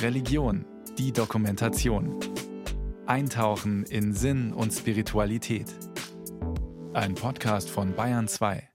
Religion, 0.00 0.64
die 0.98 1.12
Dokumentation. 1.12 2.18
Eintauchen 3.06 3.84
in 3.84 4.12
Sinn 4.12 4.52
und 4.52 4.72
Spiritualität. 4.72 5.66
Ein 6.92 7.14
Podcast 7.14 7.70
von 7.70 7.94
Bayern 7.94 8.28
2. 8.28 8.68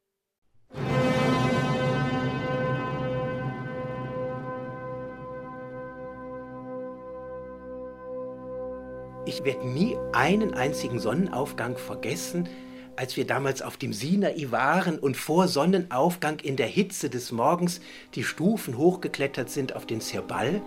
Ich 9.26 9.44
werde 9.44 9.68
nie 9.68 9.98
einen 10.14 10.54
einzigen 10.54 11.00
Sonnenaufgang 11.00 11.78
vergessen, 11.78 12.48
als 12.98 13.16
wir 13.16 13.26
damals 13.26 13.62
auf 13.62 13.78
dem 13.78 13.94
Sinai 13.94 14.48
waren 14.50 15.00
und 15.00 15.16
vor 15.16 15.48
Sonnenaufgang 15.48 16.40
in 16.40 16.56
der 16.56 16.68
Hitze 16.68 17.10
des 17.10 17.32
Morgens 17.32 17.80
die 18.16 18.24
Stufen 18.24 18.78
hochgeklettert 18.78 19.50
sind 19.50 19.76
auf 19.76 19.86
den 19.86 20.02
Sirbal. 20.02 20.62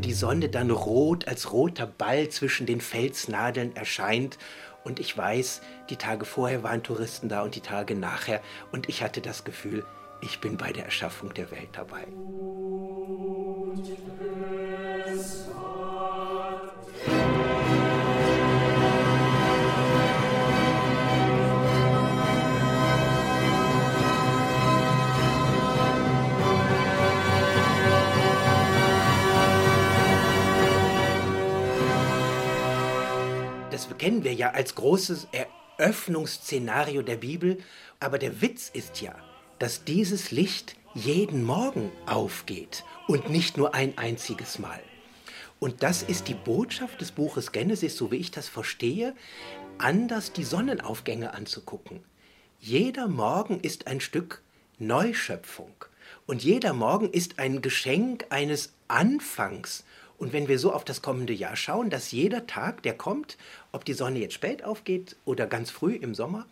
Die 0.00 0.12
Sonne 0.12 0.48
dann 0.48 0.70
rot 0.70 1.28
als 1.28 1.52
roter 1.52 1.86
Ball 1.86 2.28
zwischen 2.28 2.66
den 2.66 2.80
Felsnadeln 2.80 3.76
erscheint. 3.76 4.38
Und 4.84 4.98
ich 4.98 5.16
weiß, 5.16 5.60
die 5.90 5.96
Tage 5.96 6.24
vorher 6.24 6.62
waren 6.62 6.82
Touristen 6.82 7.28
da 7.28 7.42
und 7.42 7.54
die 7.54 7.60
Tage 7.60 7.94
nachher. 7.94 8.40
Und 8.72 8.88
ich 8.88 9.02
hatte 9.02 9.20
das 9.20 9.44
Gefühl, 9.44 9.84
ich 10.22 10.40
bin 10.40 10.56
bei 10.56 10.72
der 10.72 10.84
Erschaffung 10.84 11.32
der 11.34 11.50
Welt 11.50 11.70
dabei. 11.72 12.06
Kennen 33.98 34.24
wir 34.24 34.34
ja 34.34 34.50
als 34.50 34.74
großes 34.74 35.28
Eröffnungsszenario 35.78 37.02
der 37.02 37.16
Bibel. 37.16 37.58
Aber 37.98 38.18
der 38.18 38.40
Witz 38.40 38.70
ist 38.72 39.00
ja, 39.00 39.14
dass 39.58 39.84
dieses 39.84 40.30
Licht 40.30 40.76
jeden 40.94 41.44
Morgen 41.44 41.92
aufgeht 42.06 42.84
und 43.06 43.30
nicht 43.30 43.56
nur 43.56 43.74
ein 43.74 43.96
einziges 43.98 44.58
Mal. 44.58 44.80
Und 45.58 45.82
das 45.82 46.02
ist 46.02 46.28
die 46.28 46.34
Botschaft 46.34 47.00
des 47.00 47.12
Buches 47.12 47.52
Genesis, 47.52 47.96
so 47.96 48.10
wie 48.10 48.16
ich 48.16 48.30
das 48.30 48.48
verstehe, 48.48 49.14
anders 49.78 50.32
die 50.32 50.44
Sonnenaufgänge 50.44 51.34
anzugucken. 51.34 52.02
Jeder 52.58 53.08
Morgen 53.08 53.60
ist 53.60 53.86
ein 53.86 54.00
Stück 54.00 54.42
Neuschöpfung 54.78 55.72
und 56.26 56.42
jeder 56.42 56.72
Morgen 56.72 57.10
ist 57.10 57.38
ein 57.38 57.60
Geschenk 57.62 58.26
eines 58.30 58.72
Anfangs 58.88 59.84
und 60.20 60.32
wenn 60.34 60.48
wir 60.48 60.58
so 60.58 60.72
auf 60.72 60.84
das 60.84 61.00
kommende 61.00 61.32
Jahr 61.32 61.56
schauen, 61.56 61.88
dass 61.88 62.12
jeder 62.12 62.46
Tag, 62.46 62.82
der 62.82 62.94
kommt, 62.94 63.38
ob 63.72 63.86
die 63.86 63.94
Sonne 63.94 64.18
jetzt 64.18 64.34
spät 64.34 64.62
aufgeht 64.62 65.16
oder 65.24 65.46
ganz 65.46 65.70
früh 65.70 65.94
im 65.94 66.14
Sommer, 66.14 66.46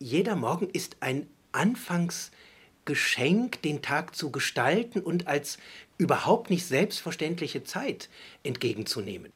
jeder 0.00 0.34
Morgen 0.34 0.68
ist 0.68 0.96
ein 0.98 1.28
Anfangsgeschenk, 1.52 3.62
den 3.62 3.82
Tag 3.82 4.16
zu 4.16 4.32
gestalten 4.32 5.00
und 5.00 5.28
als 5.28 5.58
überhaupt 5.96 6.50
nicht 6.50 6.66
selbstverständliche 6.66 7.62
Zeit 7.62 8.08
entgegenzunehmen. 8.42 9.32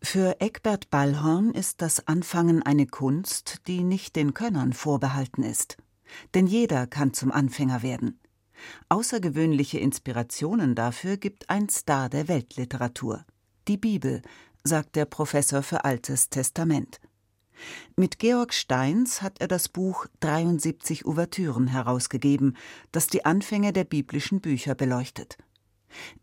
Für 0.00 0.40
Eckbert 0.40 0.88
Ballhorn 0.90 1.50
ist 1.52 1.82
das 1.82 2.06
Anfangen 2.06 2.62
eine 2.62 2.86
Kunst, 2.86 3.62
die 3.66 3.82
nicht 3.82 4.14
den 4.14 4.32
Könnern 4.32 4.72
vorbehalten 4.72 5.42
ist. 5.42 5.76
Denn 6.34 6.46
jeder 6.46 6.86
kann 6.86 7.14
zum 7.14 7.32
Anfänger 7.32 7.82
werden. 7.82 8.21
Außergewöhnliche 8.88 9.78
Inspirationen 9.78 10.74
dafür 10.74 11.16
gibt 11.16 11.50
ein 11.50 11.68
Star 11.68 12.08
der 12.08 12.28
Weltliteratur. 12.28 13.24
Die 13.68 13.76
Bibel, 13.76 14.22
sagt 14.64 14.96
der 14.96 15.04
Professor 15.04 15.62
für 15.62 15.84
Altes 15.84 16.30
Testament. 16.30 17.00
Mit 17.96 18.18
Georg 18.18 18.52
Steins 18.52 19.22
hat 19.22 19.40
er 19.40 19.48
das 19.48 19.68
Buch 19.68 20.06
73 20.20 21.06
Ouvertüren 21.06 21.68
herausgegeben, 21.68 22.56
das 22.90 23.06
die 23.06 23.24
Anfänge 23.24 23.72
der 23.72 23.84
biblischen 23.84 24.40
Bücher 24.40 24.74
beleuchtet. 24.74 25.38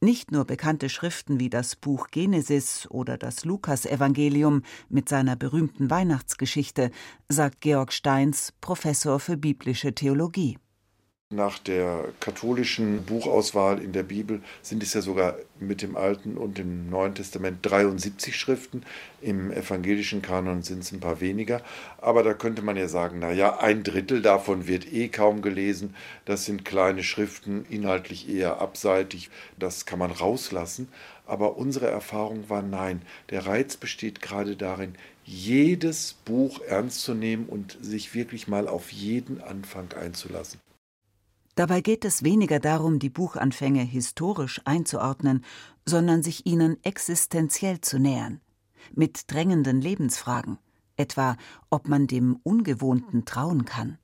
Nicht 0.01 0.31
nur 0.31 0.45
bekannte 0.45 0.89
Schriften 0.89 1.39
wie 1.39 1.49
das 1.49 1.75
Buch 1.75 2.07
Genesis 2.07 2.87
oder 2.89 3.17
das 3.17 3.45
Lukasevangelium 3.45 4.63
mit 4.89 5.07
seiner 5.07 5.35
berühmten 5.35 5.89
Weihnachtsgeschichte, 5.89 6.91
sagt 7.27 7.61
Georg 7.61 7.93
Steins, 7.93 8.53
Professor 8.61 9.19
für 9.19 9.37
biblische 9.37 9.93
Theologie. 9.93 10.57
Nach 11.31 11.59
der 11.59 12.11
katholischen 12.19 13.03
Buchauswahl 13.05 13.83
in 13.83 13.91
der 13.91 14.01
Bibel 14.01 14.41
sind 14.63 14.81
es 14.81 14.95
ja 14.95 15.01
sogar 15.01 15.35
mit 15.59 15.83
dem 15.83 15.95
Alten 15.95 16.37
und 16.37 16.57
dem 16.57 16.89
Neuen 16.89 17.13
Testament 17.13 17.59
73 17.61 18.35
Schriften. 18.35 18.81
Im 19.21 19.51
evangelischen 19.51 20.23
Kanon 20.23 20.63
sind 20.63 20.79
es 20.79 20.91
ein 20.91 20.99
paar 20.99 21.21
weniger. 21.21 21.61
Aber 21.99 22.23
da 22.23 22.33
könnte 22.33 22.63
man 22.63 22.77
ja 22.77 22.87
sagen, 22.87 23.19
naja, 23.19 23.59
ein 23.59 23.83
Drittel 23.83 24.23
davon 24.23 24.65
wird 24.65 24.91
eh 24.91 25.09
kaum 25.09 25.43
gelesen. 25.43 25.93
Das 26.25 26.45
sind 26.45 26.65
kleine 26.65 27.03
Schriften, 27.03 27.63
inhaltlich 27.69 28.27
eher 28.27 28.59
abseitig. 28.59 29.29
Das 29.59 29.85
kann 29.85 29.99
man 29.99 30.09
rauslassen. 30.09 30.87
Aber 31.27 31.57
unsere 31.57 31.91
Erfahrung 31.91 32.49
war 32.49 32.63
nein. 32.63 33.03
Der 33.29 33.45
Reiz 33.45 33.77
besteht 33.77 34.23
gerade 34.23 34.55
darin, 34.55 34.95
jedes 35.25 36.13
Buch 36.25 36.59
ernst 36.61 37.01
zu 37.01 37.13
nehmen 37.13 37.45
und 37.45 37.77
sich 37.81 38.15
wirklich 38.15 38.47
mal 38.47 38.67
auf 38.67 38.91
jeden 38.91 39.41
Anfang 39.41 39.93
einzulassen. 39.93 40.59
Dabei 41.59 41.81
geht 41.81 42.05
es 42.05 42.23
weniger 42.23 42.61
darum, 42.61 42.99
die 42.99 43.09
Buchanfänge 43.09 43.81
historisch 43.81 44.61
einzuordnen, 44.63 45.43
sondern 45.85 46.23
sich 46.23 46.45
ihnen 46.45 46.81
existenziell 46.85 47.81
zu 47.81 47.99
nähern, 47.99 48.39
mit 48.95 49.29
drängenden 49.29 49.81
Lebensfragen, 49.81 50.57
etwa 50.95 51.35
ob 51.69 51.89
man 51.89 52.07
dem 52.07 52.39
Ungewohnten 52.43 53.25
trauen 53.25 53.65
kann. 53.65 53.97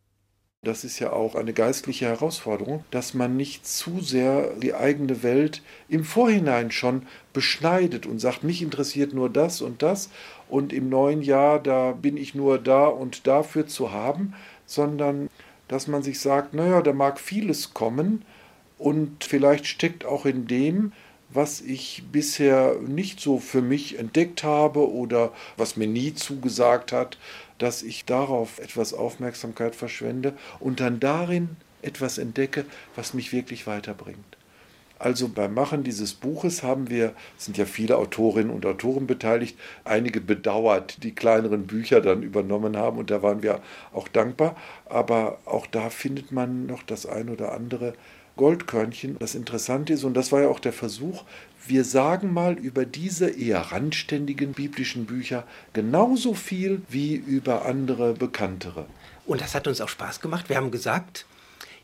Das 0.63 0.83
ist 0.83 0.99
ja 0.99 1.13
auch 1.13 1.35
eine 1.35 1.53
geistliche 1.53 2.07
Herausforderung, 2.07 2.83
dass 2.91 3.13
man 3.13 3.38
nicht 3.38 3.66
zu 3.66 4.01
sehr 4.01 4.55
die 4.55 4.73
eigene 4.73 5.23
Welt 5.23 5.63
im 5.87 6.03
Vorhinein 6.03 6.72
schon 6.72 7.03
beschneidet 7.31 8.05
und 8.05 8.19
sagt, 8.19 8.43
mich 8.43 8.63
interessiert 8.63 9.13
nur 9.13 9.29
das 9.29 9.61
und 9.61 9.81
das 9.81 10.09
und 10.49 10.73
im 10.73 10.89
neuen 10.89 11.22
Jahr, 11.22 11.61
da 11.61 11.93
bin 11.93 12.17
ich 12.17 12.35
nur 12.35 12.59
da 12.59 12.87
und 12.87 13.27
dafür 13.27 13.66
zu 13.66 13.93
haben, 13.93 14.33
sondern 14.66 15.29
dass 15.67 15.87
man 15.87 16.03
sich 16.03 16.19
sagt, 16.19 16.53
naja, 16.53 16.81
da 16.81 16.93
mag 16.93 17.19
vieles 17.19 17.73
kommen 17.73 18.23
und 18.77 19.23
vielleicht 19.23 19.65
steckt 19.65 20.05
auch 20.05 20.25
in 20.25 20.47
dem, 20.47 20.91
was 21.29 21.61
ich 21.61 22.03
bisher 22.11 22.75
nicht 22.85 23.19
so 23.19 23.39
für 23.39 23.61
mich 23.61 23.97
entdeckt 23.97 24.43
habe 24.43 24.89
oder 24.91 25.31
was 25.57 25.75
mir 25.75 25.87
nie 25.87 26.13
zugesagt 26.13 26.91
hat, 26.91 27.17
dass 27.57 27.83
ich 27.83 28.05
darauf 28.05 28.59
etwas 28.59 28.93
Aufmerksamkeit 28.93 29.75
verschwende 29.75 30.33
und 30.59 30.79
dann 30.79 30.99
darin 30.99 31.57
etwas 31.81 32.17
entdecke, 32.17 32.65
was 32.95 33.13
mich 33.13 33.31
wirklich 33.31 33.67
weiterbringt. 33.67 34.34
Also 34.97 35.28
beim 35.28 35.53
Machen 35.53 35.83
dieses 35.83 36.13
Buches 36.13 36.63
haben 36.63 36.89
wir, 36.89 37.13
sind 37.38 37.57
ja 37.57 37.66
viele 37.66 37.97
Autorinnen 37.97 38.50
und 38.50 38.66
Autoren 38.66 39.07
beteiligt, 39.07 39.57
einige 39.83 40.22
bedauert, 40.22 41.03
die 41.03 41.13
kleineren 41.13 41.67
Bücher 41.67 42.01
dann 42.01 42.23
übernommen 42.23 42.78
haben 42.78 42.97
und 42.97 43.11
da 43.11 43.22
waren 43.22 43.44
wir 43.44 43.61
auch 43.94 44.07
dankbar. 44.07 44.55
Aber 44.85 45.39
auch 45.45 45.67
da 45.67 45.89
findet 45.89 46.31
man 46.31 46.66
noch 46.66 46.84
das 46.84 47.05
ein 47.05 47.29
oder 47.29 47.53
andere 47.53 47.93
Goldkörnchen, 48.37 49.17
das 49.19 49.35
interessant 49.35 49.90
ist. 49.90 50.03
Und 50.03 50.14
das 50.14 50.31
war 50.31 50.41
ja 50.41 50.49
auch 50.49 50.59
der 50.59 50.73
Versuch, 50.73 51.23
wir 51.67 51.84
sagen 51.84 52.34
mal 52.34 52.53
über 52.53 52.85
diese 52.85 53.29
eher 53.29 53.59
randständigen 53.59 54.53
biblischen 54.53 55.05
Bücher 55.05 55.46
genauso 55.73 56.34
viel 56.34 56.81
wie 56.90 57.16
über 57.16 57.66
andere 57.66 58.14
bekanntere. 58.14 58.85
Und 59.25 59.41
das 59.41 59.55
hat 59.55 59.67
uns 59.67 59.81
auch 59.81 59.90
Spaß 59.90 60.22
gemacht. 60.22 60.49
Wir 60.49 60.58
haben 60.58 60.72
gesagt, 60.72 61.25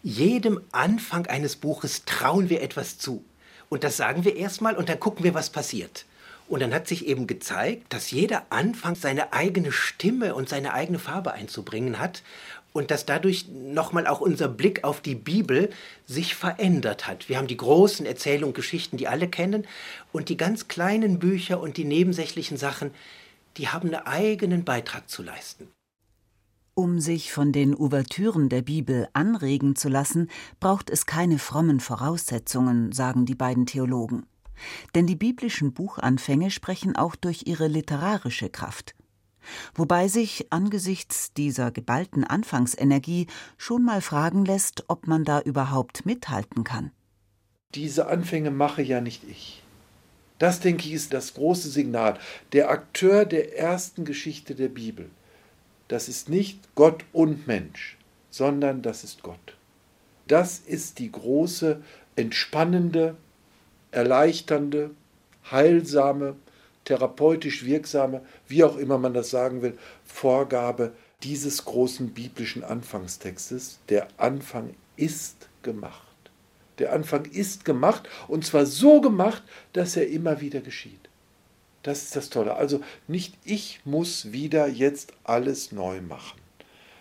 jedem 0.03 0.61
Anfang 0.71 1.27
eines 1.27 1.55
Buches 1.55 2.05
trauen 2.05 2.49
wir 2.49 2.61
etwas 2.61 2.97
zu. 2.97 3.23
Und 3.69 3.83
das 3.83 3.97
sagen 3.97 4.25
wir 4.25 4.35
erstmal 4.35 4.75
und 4.75 4.89
dann 4.89 4.99
gucken 4.99 5.23
wir, 5.23 5.33
was 5.33 5.49
passiert. 5.49 6.05
Und 6.47 6.61
dann 6.61 6.73
hat 6.73 6.87
sich 6.87 7.07
eben 7.07 7.27
gezeigt, 7.27 7.93
dass 7.93 8.11
jeder 8.11 8.45
Anfang 8.49 8.95
seine 8.95 9.31
eigene 9.31 9.71
Stimme 9.71 10.35
und 10.35 10.49
seine 10.49 10.73
eigene 10.73 10.99
Farbe 10.99 11.31
einzubringen 11.31 11.97
hat 11.99 12.23
und 12.73 12.91
dass 12.91 13.05
dadurch 13.05 13.47
nochmal 13.47 14.07
auch 14.07 14.21
unser 14.21 14.47
Blick 14.47 14.83
auf 14.83 15.01
die 15.01 15.15
Bibel 15.15 15.69
sich 16.07 16.35
verändert 16.35 17.07
hat. 17.07 17.29
Wir 17.29 17.37
haben 17.37 17.47
die 17.47 17.57
großen 17.57 18.05
Erzählungen, 18.05 18.53
Geschichten, 18.53 18.97
die 18.97 19.07
alle 19.07 19.29
kennen 19.29 19.65
und 20.11 20.29
die 20.29 20.37
ganz 20.37 20.67
kleinen 20.67 21.19
Bücher 21.19 21.61
und 21.61 21.77
die 21.77 21.85
nebensächlichen 21.85 22.57
Sachen, 22.57 22.91
die 23.57 23.69
haben 23.69 23.93
einen 23.93 24.05
eigenen 24.05 24.63
Beitrag 24.65 25.09
zu 25.09 25.23
leisten. 25.23 25.67
Um 26.73 27.01
sich 27.01 27.33
von 27.33 27.51
den 27.51 27.75
Ouvertüren 27.75 28.47
der 28.47 28.61
Bibel 28.61 29.07
anregen 29.13 29.75
zu 29.75 29.89
lassen, 29.89 30.29
braucht 30.59 30.89
es 30.89 31.05
keine 31.05 31.37
frommen 31.37 31.81
Voraussetzungen, 31.81 32.93
sagen 32.93 33.25
die 33.25 33.35
beiden 33.35 33.65
Theologen. 33.65 34.25
Denn 34.95 35.05
die 35.05 35.17
biblischen 35.17 35.73
Buchanfänge 35.73 36.49
sprechen 36.49 36.95
auch 36.95 37.15
durch 37.15 37.43
ihre 37.45 37.67
literarische 37.67 38.49
Kraft. 38.49 38.95
Wobei 39.73 40.07
sich 40.07 40.47
angesichts 40.51 41.33
dieser 41.33 41.71
geballten 41.71 42.23
Anfangsenergie 42.23 43.27
schon 43.57 43.83
mal 43.83 44.01
fragen 44.01 44.45
lässt, 44.45 44.85
ob 44.87 45.07
man 45.07 45.25
da 45.25 45.41
überhaupt 45.41 46.05
mithalten 46.05 46.63
kann. 46.63 46.91
Diese 47.75 48.07
Anfänge 48.07 48.51
mache 48.51 48.81
ja 48.81 49.01
nicht 49.01 49.23
ich. 49.29 49.63
Das, 50.37 50.59
denke 50.59 50.87
ich, 50.87 50.93
ist 50.93 51.13
das 51.13 51.33
große 51.33 51.69
Signal. 51.69 52.17
Der 52.53 52.69
Akteur 52.69 53.25
der 53.25 53.57
ersten 53.57 54.05
Geschichte 54.05 54.55
der 54.55 54.69
Bibel, 54.69 55.09
das 55.91 56.07
ist 56.07 56.29
nicht 56.29 56.73
Gott 56.73 57.03
und 57.11 57.47
Mensch, 57.47 57.97
sondern 58.29 58.81
das 58.81 59.03
ist 59.03 59.23
Gott. 59.23 59.57
Das 60.25 60.57
ist 60.59 60.99
die 60.99 61.11
große, 61.11 61.81
entspannende, 62.15 63.17
erleichternde, 63.91 64.91
heilsame, 65.51 66.37
therapeutisch 66.85 67.65
wirksame, 67.65 68.21
wie 68.47 68.63
auch 68.63 68.77
immer 68.77 68.97
man 68.99 69.13
das 69.13 69.31
sagen 69.31 69.61
will, 69.61 69.77
Vorgabe 70.05 70.93
dieses 71.23 71.65
großen 71.65 72.11
biblischen 72.13 72.63
Anfangstextes. 72.63 73.79
Der 73.89 74.07
Anfang 74.15 74.73
ist 74.95 75.49
gemacht. 75.61 76.07
Der 76.79 76.93
Anfang 76.93 77.25
ist 77.25 77.65
gemacht 77.65 78.07
und 78.29 78.45
zwar 78.45 78.65
so 78.65 79.01
gemacht, 79.01 79.43
dass 79.73 79.97
er 79.97 80.07
immer 80.07 80.39
wieder 80.39 80.61
geschieht. 80.61 81.09
Das 81.83 82.03
ist 82.03 82.15
das 82.15 82.29
Tolle. 82.29 82.55
Also 82.55 82.81
nicht 83.07 83.37
ich 83.43 83.81
muss 83.85 84.31
wieder 84.31 84.67
jetzt 84.67 85.13
alles 85.23 85.71
neu 85.71 86.01
machen. 86.01 86.39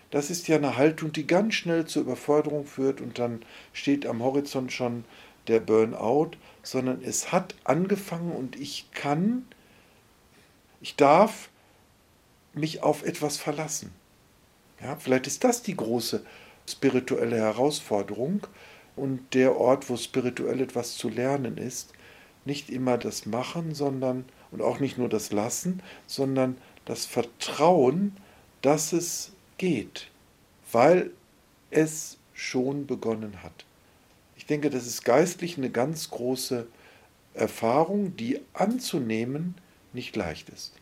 Das 0.09 0.29
ist 0.29 0.47
ja 0.47 0.57
eine 0.57 0.75
Haltung, 0.75 1.13
die 1.13 1.25
ganz 1.25 1.53
schnell 1.53 1.85
zur 1.85 2.01
Überforderung 2.03 2.65
führt 2.65 2.99
und 2.99 3.17
dann 3.17 3.43
steht 3.71 4.05
am 4.05 4.21
Horizont 4.21 4.73
schon 4.73 5.05
der 5.47 5.59
Burnout, 5.59 6.31
sondern 6.63 7.01
es 7.01 7.31
hat 7.31 7.55
angefangen 7.63 8.31
und 8.31 8.59
ich 8.59 8.91
kann 8.91 9.45
ich 10.81 10.95
darf 10.95 11.49
mich 12.53 12.81
auf 12.81 13.03
etwas 13.03 13.37
verlassen. 13.37 13.93
Ja, 14.81 14.95
vielleicht 14.95 15.27
ist 15.27 15.43
das 15.43 15.61
die 15.61 15.77
große 15.77 16.25
spirituelle 16.67 17.37
Herausforderung 17.37 18.47
und 18.95 19.33
der 19.33 19.57
Ort, 19.57 19.89
wo 19.89 19.97
spirituell 19.97 20.59
etwas 20.59 20.97
zu 20.97 21.07
lernen 21.07 21.57
ist. 21.57 21.93
Nicht 22.45 22.71
immer 22.71 22.97
das 22.97 23.27
Machen, 23.27 23.75
sondern 23.75 24.25
und 24.51 24.61
auch 24.61 24.79
nicht 24.79 24.97
nur 24.97 25.09
das 25.09 25.31
Lassen, 25.31 25.81
sondern 26.07 26.57
das 26.85 27.05
Vertrauen, 27.05 28.15
dass 28.61 28.93
es 28.93 29.31
geht, 29.57 30.09
weil 30.71 31.11
es 31.69 32.17
schon 32.33 32.85
begonnen 32.85 33.43
hat. 33.43 33.65
Ich 34.35 34.45
denke, 34.45 34.69
das 34.69 34.85
ist 34.85 35.03
geistlich 35.05 35.57
eine 35.57 35.69
ganz 35.69 36.09
große 36.09 36.67
Erfahrung, 37.33 38.15
die 38.17 38.39
anzunehmen, 38.53 39.55
nicht 39.93 40.15
leicht 40.15 40.49
ist. 40.49 40.73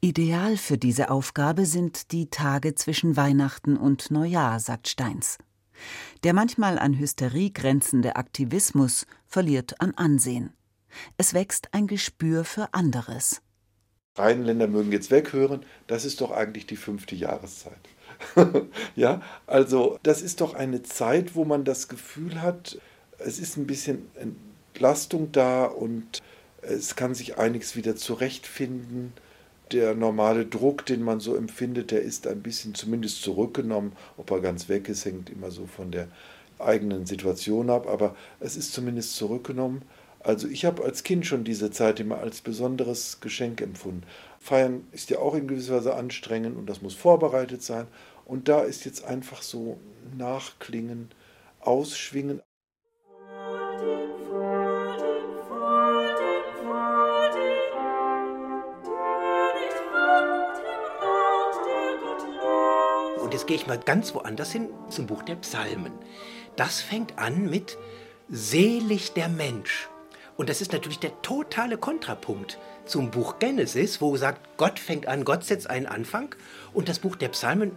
Ideal 0.00 0.56
für 0.56 0.78
diese 0.78 1.10
Aufgabe 1.10 1.66
sind 1.66 2.12
die 2.12 2.30
Tage 2.30 2.76
zwischen 2.76 3.16
Weihnachten 3.16 3.76
und 3.76 4.12
Neujahr, 4.12 4.60
sagt 4.60 4.86
Steins. 4.86 5.38
Der 6.22 6.34
manchmal 6.34 6.78
an 6.78 6.98
Hysterie 6.98 7.50
grenzende 7.50 8.16
Aktivismus 8.16 9.06
verliert 9.26 9.80
an 9.80 9.94
Ansehen. 9.94 10.52
Es 11.16 11.34
wächst 11.34 11.68
ein 11.72 11.86
Gespür 11.86 12.44
für 12.44 12.72
anderes. 12.72 13.42
Rheinländer 14.16 14.66
mögen 14.66 14.92
jetzt 14.92 15.10
weghören, 15.10 15.64
das 15.86 16.04
ist 16.04 16.20
doch 16.20 16.30
eigentlich 16.30 16.66
die 16.66 16.76
fünfte 16.76 17.14
Jahreszeit. 17.14 17.78
ja, 18.96 19.22
also 19.46 19.98
das 20.02 20.22
ist 20.22 20.40
doch 20.40 20.54
eine 20.54 20.82
Zeit, 20.82 21.34
wo 21.34 21.44
man 21.44 21.64
das 21.64 21.88
Gefühl 21.88 22.42
hat, 22.42 22.78
es 23.18 23.38
ist 23.38 23.56
ein 23.56 23.66
bisschen 23.66 24.08
Entlastung 24.74 25.32
da 25.32 25.64
und 25.64 26.20
es 26.62 26.96
kann 26.96 27.14
sich 27.14 27.38
einiges 27.38 27.76
wieder 27.76 27.96
zurechtfinden. 27.96 29.12
Der 29.72 29.94
normale 29.94 30.46
Druck, 30.46 30.86
den 30.86 31.02
man 31.02 31.20
so 31.20 31.36
empfindet, 31.36 31.90
der 31.90 32.02
ist 32.02 32.26
ein 32.26 32.42
bisschen 32.42 32.74
zumindest 32.74 33.22
zurückgenommen. 33.22 33.92
Ob 34.16 34.30
er 34.30 34.40
ganz 34.40 34.68
weg 34.68 34.88
ist, 34.88 35.04
hängt 35.04 35.30
immer 35.30 35.50
so 35.50 35.66
von 35.66 35.90
der 35.90 36.08
eigenen 36.58 37.06
Situation 37.06 37.70
ab, 37.70 37.86
aber 37.86 38.16
es 38.40 38.56
ist 38.56 38.72
zumindest 38.72 39.14
zurückgenommen. 39.16 39.82
Also 40.28 40.46
ich 40.46 40.66
habe 40.66 40.84
als 40.84 41.04
Kind 41.04 41.24
schon 41.24 41.42
diese 41.42 41.70
Zeit 41.70 42.00
immer 42.00 42.18
als 42.18 42.42
besonderes 42.42 43.20
Geschenk 43.22 43.62
empfunden. 43.62 44.02
Feiern 44.38 44.86
ist 44.92 45.08
ja 45.08 45.20
auch 45.20 45.34
in 45.34 45.48
gewisser 45.48 45.76
Weise 45.76 45.94
anstrengend 45.94 46.58
und 46.58 46.66
das 46.66 46.82
muss 46.82 46.92
vorbereitet 46.92 47.62
sein. 47.62 47.86
Und 48.26 48.46
da 48.46 48.60
ist 48.60 48.84
jetzt 48.84 49.06
einfach 49.06 49.40
so 49.40 49.78
Nachklingen, 50.18 51.08
Ausschwingen. 51.60 52.42
jetzt 63.30 63.46
gehe 63.46 63.56
ich 63.56 63.66
mal 63.66 63.78
ganz 63.78 64.14
woanders 64.14 64.50
hin, 64.52 64.68
zum 64.88 65.06
Buch 65.06 65.22
der 65.22 65.36
Psalmen. 65.36 65.92
Das 66.56 66.80
fängt 66.80 67.18
an 67.18 67.48
mit 67.48 67.78
Selig 68.28 69.12
der 69.12 69.28
Mensch. 69.28 69.88
Und 70.38 70.48
das 70.48 70.60
ist 70.60 70.72
natürlich 70.72 71.00
der 71.00 71.20
totale 71.20 71.76
Kontrapunkt 71.76 72.58
zum 72.84 73.10
Buch 73.10 73.40
Genesis, 73.40 74.00
wo 74.00 74.16
sagt, 74.16 74.56
Gott 74.56 74.78
fängt 74.78 75.08
an, 75.08 75.24
Gott 75.24 75.44
setzt 75.44 75.68
einen 75.68 75.86
Anfang. 75.86 76.32
Und 76.72 76.88
das 76.88 77.00
Buch 77.00 77.16
der 77.16 77.30
Psalmen, 77.30 77.72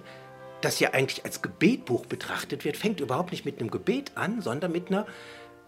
das 0.62 0.80
ja 0.80 0.92
eigentlich 0.92 1.26
als 1.26 1.42
Gebetbuch 1.42 2.06
betrachtet 2.06 2.64
wird, 2.64 2.78
fängt 2.78 3.00
überhaupt 3.00 3.32
nicht 3.32 3.46
mit 3.46 3.60
einem 3.60 3.72
Gebet 3.72 4.12
an, 4.14 4.44
sondern 4.44 4.72
mit 4.72 4.90
einer 4.90 5.08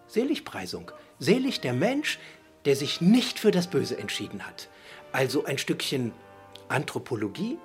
Seligpreisung. 0.06 0.92
Selig 1.18 1.60
der 1.60 1.72
Mensch, 1.72 2.20
der 2.64 2.76
sich 2.76 3.00
nicht 3.00 3.40
für 3.40 3.50
das 3.50 3.66
Böse 3.66 3.98
entschieden 3.98 4.46
hat. 4.46 4.68
Also 5.10 5.44
ein 5.46 5.58
Stückchen 5.58 6.12
Anthropologie, 6.68 7.58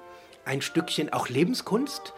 ein 0.43 0.63
Stückchen 0.63 1.13
auch 1.13 1.29
Lebenskunst 1.29 2.13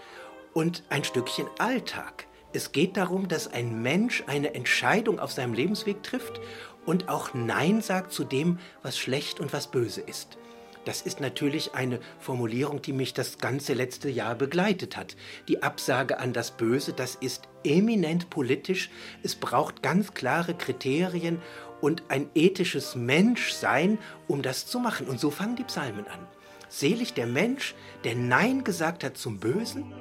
und 0.54 0.84
ein 0.88 1.04
Stückchen 1.04 1.48
Alltag. 1.58 2.26
Es 2.54 2.72
geht 2.74 2.98
darum, 2.98 3.28
dass 3.28 3.48
ein 3.48 3.82
Mensch 3.82 4.24
eine 4.28 4.54
Entscheidung 4.54 5.20
auf 5.20 5.32
seinem 5.32 5.54
Lebensweg 5.54 6.04
trifft 6.04 6.42
und 6.86 7.10
auch 7.10 7.34
Nein 7.34 7.82
sagt 7.82 8.12
zu 8.12 8.24
dem, 8.24 8.60
was 8.82 8.98
schlecht 8.98 9.40
und 9.40 9.54
was 9.54 9.68
böse 9.68 10.02
ist. 10.02 10.38
Das 10.86 11.02
ist 11.04 11.20
natürlich 11.20 11.76
eine 11.76 12.00
Formulierung, 12.20 12.82
die 12.82 12.94
mich 12.94 13.14
das 13.14 13.38
ganze 13.38 13.74
letzte 13.74 14.10
Jahr 14.10 14.34
begleitet 14.34 14.98
hat. 14.98 15.16
Die 15.48 15.62
Absage 15.62 16.20
an 16.20 16.34
das 16.34 16.52
Böse, 16.52 16.94
das 16.94 17.16
ist 17.16 17.48
eminent 17.64 18.32
politisch. 18.32 18.90
Es 19.22 19.36
braucht 19.36 19.84
ganz 19.84 20.16
klare 20.16 20.56
Kriterien 20.56 21.40
und 21.82 22.04
ein 22.10 22.30
ethisches 22.34 22.96
Menschsein, 22.96 24.00
um 24.28 24.42
das 24.42 24.66
zu 24.66 24.80
machen. 24.80 25.08
Und 25.08 25.20
so 25.20 25.30
fangen 25.30 25.56
die 25.56 25.64
Psalmen 25.64 26.08
an. 26.08 26.28
Selig 26.68 27.14
der 27.14 27.28
Mensch, 27.28 27.76
der 28.04 28.16
Nein 28.16 28.64
gesagt 28.64 29.04
hat 29.04 29.18
zum 29.18 29.40
Bösen. 29.40 29.94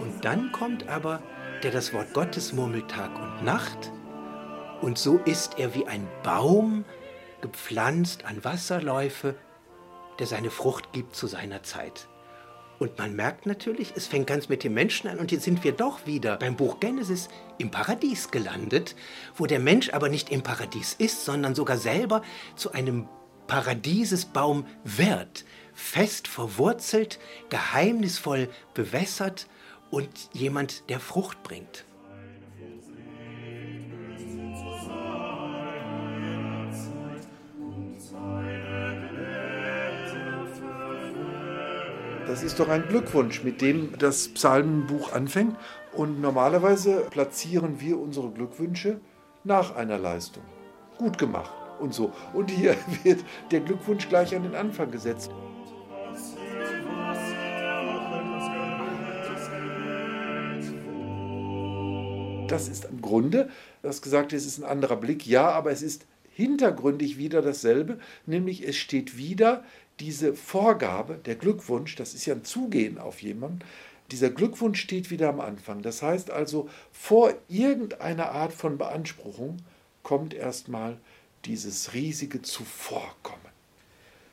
Und 0.00 0.24
dann 0.24 0.52
kommt 0.52 0.88
aber, 0.88 1.22
der 1.62 1.70
das 1.70 1.92
Wort 1.92 2.12
Gottes 2.14 2.52
murmelt 2.52 2.90
Tag 2.90 3.10
und 3.20 3.44
Nacht, 3.44 3.92
und 4.80 4.98
so 4.98 5.18
ist 5.24 5.58
er 5.58 5.74
wie 5.74 5.86
ein 5.86 6.06
Baum, 6.22 6.84
gepflanzt 7.40 8.24
an 8.24 8.44
Wasserläufe, 8.44 9.34
der 10.18 10.26
seine 10.26 10.50
Frucht 10.50 10.92
gibt 10.92 11.16
zu 11.16 11.26
seiner 11.26 11.62
Zeit. 11.62 12.08
Und 12.78 12.98
man 12.98 13.14
merkt 13.14 13.46
natürlich, 13.46 13.92
es 13.96 14.06
fängt 14.06 14.26
ganz 14.26 14.48
mit 14.48 14.64
dem 14.64 14.74
Menschen 14.74 15.08
an. 15.08 15.18
Und 15.18 15.32
jetzt 15.32 15.44
sind 15.44 15.62
wir 15.64 15.72
doch 15.72 16.06
wieder 16.06 16.36
beim 16.36 16.56
Buch 16.56 16.80
Genesis 16.80 17.28
im 17.58 17.70
Paradies 17.70 18.30
gelandet, 18.30 18.96
wo 19.36 19.46
der 19.46 19.60
Mensch 19.60 19.90
aber 19.92 20.08
nicht 20.08 20.30
im 20.30 20.42
Paradies 20.42 20.94
ist, 20.98 21.24
sondern 21.24 21.54
sogar 21.54 21.78
selber 21.78 22.22
zu 22.56 22.72
einem 22.72 23.08
Paradiesesbaum 23.46 24.66
wird, 24.84 25.44
fest 25.74 26.28
verwurzelt, 26.28 27.18
geheimnisvoll 27.50 28.48
bewässert 28.74 29.46
und 29.90 30.08
jemand, 30.32 30.88
der 30.88 31.00
Frucht 31.00 31.42
bringt. 31.42 31.84
Das 42.26 42.42
ist 42.42 42.58
doch 42.58 42.68
ein 42.68 42.88
Glückwunsch, 42.88 43.44
mit 43.44 43.60
dem 43.60 43.96
das 43.96 44.28
Psalmenbuch 44.28 45.12
anfängt. 45.12 45.56
Und 45.92 46.20
normalerweise 46.20 47.06
platzieren 47.08 47.80
wir 47.80 48.00
unsere 48.00 48.28
Glückwünsche 48.30 49.00
nach 49.44 49.76
einer 49.76 49.98
Leistung. 49.98 50.42
Gut 50.98 51.16
gemacht 51.16 51.52
und 51.78 51.94
so. 51.94 52.12
Und 52.32 52.50
hier 52.50 52.74
wird 53.04 53.24
der 53.52 53.60
Glückwunsch 53.60 54.08
gleich 54.08 54.34
an 54.34 54.42
den 54.42 54.56
Anfang 54.56 54.90
gesetzt. 54.90 55.30
Das 62.48 62.68
ist 62.68 62.84
im 62.84 63.00
Grunde, 63.00 63.48
das 63.82 64.02
gesagt 64.02 64.32
ist, 64.32 64.44
ist 64.44 64.58
ein 64.58 64.64
anderer 64.64 64.96
Blick, 64.96 65.26
ja, 65.26 65.50
aber 65.50 65.70
es 65.70 65.82
ist 65.82 66.06
hintergründig 66.34 67.16
wieder 67.16 67.42
dasselbe, 67.42 67.98
nämlich 68.26 68.66
es 68.66 68.76
steht 68.76 69.16
wieder 69.16 69.64
diese 70.00 70.34
Vorgabe, 70.34 71.18
der 71.24 71.36
Glückwunsch, 71.36 71.96
das 71.96 72.14
ist 72.14 72.26
ja 72.26 72.34
ein 72.34 72.44
Zugehen 72.44 72.98
auf 72.98 73.22
jemanden, 73.22 73.60
dieser 74.10 74.30
Glückwunsch 74.30 74.80
steht 74.80 75.10
wieder 75.10 75.28
am 75.28 75.40
Anfang. 75.40 75.80
Das 75.82 76.02
heißt 76.02 76.30
also, 76.30 76.68
vor 76.92 77.32
irgendeiner 77.48 78.32
Art 78.32 78.52
von 78.52 78.76
Beanspruchung 78.76 79.56
kommt 80.02 80.34
erstmal 80.34 80.98
dieses 81.46 81.94
riesige 81.94 82.42
Zuvorkommen. 82.42 83.53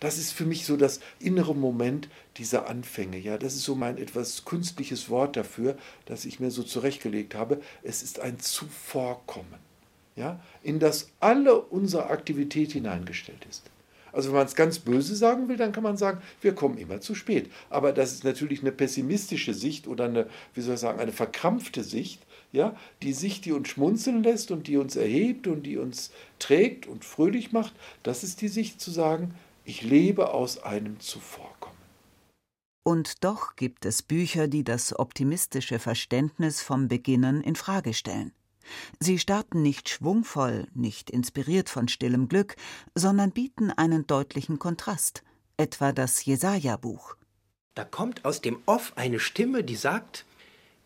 Das 0.02 0.18
ist 0.18 0.34
für 0.34 0.46
mich 0.46 0.66
so 0.66 0.78
das 0.78 1.00
innere 1.20 1.56
Moment 1.56 2.10
dieser 2.38 2.68
Anfänge. 2.68 3.20
Ja, 3.20 3.38
das 3.38 3.54
ist 3.54 3.64
so 3.64 3.76
mein 3.76 4.00
etwas 4.00 4.46
künstliches 4.46 5.10
Wort 5.10 5.38
dafür, 5.38 5.78
das 6.06 6.26
ich 6.26 6.40
mir 6.40 6.50
so 6.50 6.64
zurechtgelegt 6.64 7.36
habe. 7.36 7.62
Es 7.84 8.02
ist 8.02 8.20
ein 8.20 8.40
Zuvorkommen, 8.40 9.60
ja, 10.16 10.42
in 10.64 10.80
das 10.80 11.12
alle 11.20 11.62
unsere 11.62 12.08
Aktivität 12.08 12.72
hineingestellt 12.72 13.46
ist. 13.48 13.70
Also 14.12 14.30
wenn 14.30 14.38
man 14.38 14.48
es 14.48 14.56
ganz 14.56 14.80
böse 14.80 15.16
sagen 15.16 15.48
will, 15.48 15.56
dann 15.56 15.72
kann 15.72 15.84
man 15.84 15.98
sagen, 15.98 16.20
wir 16.42 16.56
kommen 16.56 16.80
immer 16.80 17.00
zu 17.00 17.14
spät. 17.14 17.52
Aber 17.70 17.94
das 17.94 18.12
ist 18.12 18.24
natürlich 18.24 18.62
eine 18.62 18.72
pessimistische 18.72 19.54
Sicht 19.54 19.88
oder 19.88 20.06
eine, 20.06 20.28
wie 20.56 20.62
soll 20.62 20.74
ich 20.74 20.82
sagen, 20.82 21.00
eine 21.00 21.14
verkrampfte 21.14 21.84
Sicht, 21.84 22.24
ja, 22.52 22.76
die 23.04 23.14
Sicht, 23.14 23.46
die 23.46 23.52
uns 23.52 23.70
schmunzeln 23.70 24.24
lässt 24.24 24.50
und 24.50 24.68
die 24.68 24.78
uns 24.78 24.96
erhebt 24.96 25.46
und 25.46 25.64
die 25.64 25.78
uns 25.78 26.12
trägt 26.40 26.88
und 26.88 27.06
fröhlich 27.06 27.52
macht. 27.52 27.74
Das 28.02 28.24
ist 28.24 28.42
die 28.42 28.50
Sicht 28.50 28.82
zu 28.82 28.90
sagen, 28.90 29.36
ich 29.64 29.82
lebe 29.82 30.34
aus 30.34 30.62
einem 30.64 31.00
Zuvorkommen. 31.00 31.78
Und 32.84 33.24
doch 33.24 33.56
gibt 33.56 33.86
es 33.86 34.02
Bücher, 34.02 34.48
die 34.48 34.64
das 34.64 34.98
optimistische 34.98 35.78
Verständnis 35.78 36.62
vom 36.62 36.88
Beginnen 36.88 37.42
in 37.42 37.56
Frage 37.56 37.94
stellen. 37.94 38.34
Sie 39.00 39.20
starten 39.20 39.62
nicht 39.62 39.90
schwungvoll, 39.90 40.68
nicht 40.74 41.10
inspiriert 41.10 41.70
von 41.70 41.88
stillem 41.88 42.28
Glück, 42.28 42.56
sondern 42.96 43.32
bieten 43.32 43.72
einen 43.72 44.08
deutlichen 44.08 44.60
Kontrast, 44.60 45.24
etwa 45.58 45.92
das 45.92 46.26
Jesaja-Buch. 46.26 47.16
Da 47.76 47.86
kommt 47.86 48.26
aus 48.26 48.42
dem 48.42 48.62
Off 48.66 48.94
eine 48.96 49.20
Stimme, 49.20 49.64
die 49.64 49.76
sagt: 49.76 50.26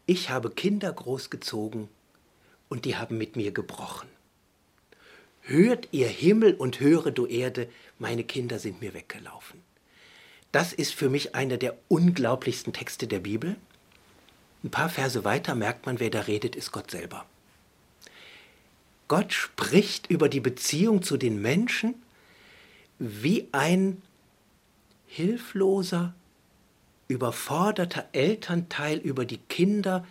Ich 0.05 0.29
habe 0.29 0.51
Kinder 0.51 0.91
großgezogen 0.91 1.89
und 2.69 2.85
die 2.85 2.95
haben 2.97 3.17
mit 3.17 3.35
mir 3.35 3.51
gebrochen. 3.51 4.07
Hört 5.47 5.89
ihr 5.91 6.07
Himmel 6.07 6.55
und 6.55 6.79
höre 6.79 7.11
du 7.11 7.27
Erde, 7.27 7.69
meine 7.99 8.23
Kinder 8.23 8.57
sind 8.57 8.81
mir 8.81 8.95
weggelaufen. 8.95 9.61
Das 10.51 10.73
ist 10.73 10.95
für 10.95 11.07
mich 11.07 11.35
einer 11.35 11.57
der 11.57 11.77
unglaublichsten 11.87 12.73
Texte 12.73 13.05
der 13.05 13.19
Bibel. 13.19 13.55
Ein 14.63 14.71
paar 14.71 14.89
Verse 14.89 15.23
weiter 15.23 15.53
merkt 15.53 15.85
man, 15.85 15.99
wer 15.99 16.09
da 16.09 16.21
redet, 16.21 16.55
ist 16.55 16.71
Gott 16.71 16.89
selber. 16.89 17.27
Gott 19.07 19.33
spricht 19.33 20.07
über 20.09 20.29
die 20.29 20.39
Beziehung 20.39 21.03
zu 21.03 21.15
den 21.15 21.39
Menschen 21.39 21.93
wie 22.97 23.47
ein 23.51 24.01
hilfloser, 25.05 26.15
überforderter 27.07 28.09
Elternteil 28.13 28.97
über 28.97 29.25
die 29.25 29.37
Kinder, 29.37 30.07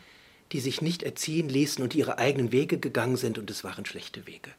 die 0.52 0.60
sich 0.60 0.80
nicht 0.80 1.02
erziehen 1.02 1.48
ließen 1.48 1.82
und 1.82 1.96
ihre 1.96 2.18
eigenen 2.18 2.52
Wege 2.52 2.78
gegangen 2.78 3.16
sind 3.16 3.36
und 3.36 3.50
es 3.50 3.64
waren 3.64 3.84
schlechte 3.84 4.28
Wege. 4.28 4.52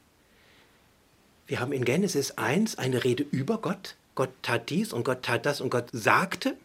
Wir 1.47 1.59
haben 1.59 1.73
in 1.73 1.85
Genesis 1.85 2.31
1 2.31 2.79
eine 2.79 3.03
Rede 3.03 3.23
über 3.23 3.59
Gott. 3.59 3.95
Gott 4.15 4.31
tat 4.41 4.69
dies 4.71 4.93
und 4.93 5.03
Gott 5.03 5.21
tat 5.21 5.45
das 5.45 5.61
und 5.61 5.69
Gott 5.69 5.89
sagte. 5.91 6.57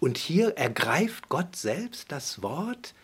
Und 0.00 0.18
hier 0.18 0.56
ergreift 0.56 1.28
Gott 1.28 1.54
selbst 1.54 2.10
das 2.10 2.42
Wort 2.42 2.94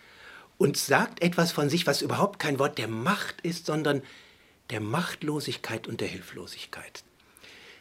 und 0.59 0.77
sagt 0.77 1.23
etwas 1.23 1.53
von 1.53 1.71
sich, 1.71 1.87
was 1.87 2.03
überhaupt 2.03 2.41
kein 2.41 2.59
Wort 2.59 2.79
der 2.79 2.89
Macht 2.89 3.41
ist, 3.43 3.67
sondern 3.67 4.03
der 4.71 4.81
Machtlosigkeit 4.81 5.87
und 5.87 6.01
der 6.01 6.09
Hilflosigkeit. 6.09 7.05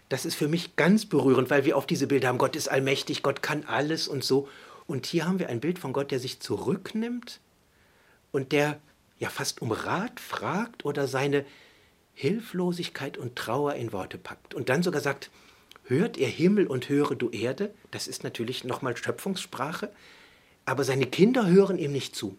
Das 0.10 0.26
ist 0.26 0.36
für 0.36 0.48
mich 0.48 0.76
ganz 0.76 1.06
berührend, 1.06 1.50
weil 1.50 1.66
wir 1.66 1.78
oft 1.78 1.90
diese 1.90 2.08
Bilder 2.08 2.28
haben, 2.28 2.38
Gott 2.38 2.56
ist 2.56 2.68
allmächtig, 2.68 3.24
Gott 3.24 3.42
kann 3.42 3.64
alles 3.66 4.08
und 4.08 4.24
so. 4.24 4.48
Und 4.86 5.08
hier 5.08 5.26
haben 5.26 5.40
wir 5.40 5.50
ein 5.50 5.60
Bild 5.60 5.80
von 5.80 5.94
Gott, 5.94 6.12
der 6.12 6.20
sich 6.20 6.40
zurücknimmt 6.40 7.40
und 8.32 8.52
der 8.52 8.80
ja 9.20 9.30
fast 9.30 9.62
um 9.62 9.72
Rat 9.72 10.20
fragt 10.20 10.86
oder 10.86 11.08
seine 11.08 11.46
Hilflosigkeit 12.14 13.18
und 13.18 13.36
Trauer 13.36 13.76
in 13.76 13.94
Worte 13.94 14.18
packt 14.18 14.54
und 14.54 14.70
dann 14.70 14.84
sogar 14.84 15.02
sagt, 15.02 15.30
hört 15.86 16.18
ihr 16.18 16.28
Himmel 16.28 16.68
und 16.68 16.90
höre 16.90 17.16
du 17.16 17.30
Erde, 17.30 17.74
das 17.92 18.08
ist 18.08 18.24
natürlich 18.24 18.64
nochmal 18.64 18.96
Schöpfungssprache, 18.96 19.90
aber 20.66 20.84
seine 20.84 21.08
Kinder 21.08 21.48
hören 21.48 21.78
ihm 21.78 21.92
nicht 21.92 22.16
zu. 22.16 22.38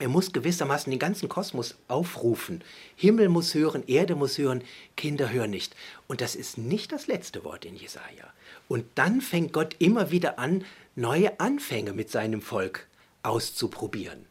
Er 0.00 0.08
muss 0.08 0.32
gewissermaßen 0.32 0.90
den 0.90 0.98
ganzen 0.98 1.28
Kosmos 1.28 1.76
aufrufen. 1.86 2.64
Himmel 2.96 3.28
muss 3.28 3.52
hören, 3.52 3.84
Erde 3.86 4.14
muss 4.14 4.38
hören, 4.38 4.64
Kinder 4.96 5.30
hören 5.30 5.50
nicht. 5.50 5.76
Und 6.08 6.22
das 6.22 6.34
ist 6.34 6.56
nicht 6.56 6.90
das 6.90 7.06
letzte 7.06 7.44
Wort 7.44 7.66
in 7.66 7.76
Jesaja. 7.76 8.32
Und 8.66 8.86
dann 8.94 9.20
fängt 9.20 9.52
Gott 9.52 9.76
immer 9.78 10.10
wieder 10.10 10.38
an, 10.38 10.64
neue 10.96 11.38
Anfänge 11.38 11.92
mit 11.92 12.10
seinem 12.10 12.40
Volk 12.40 12.86
auszuprobieren. 13.22 14.24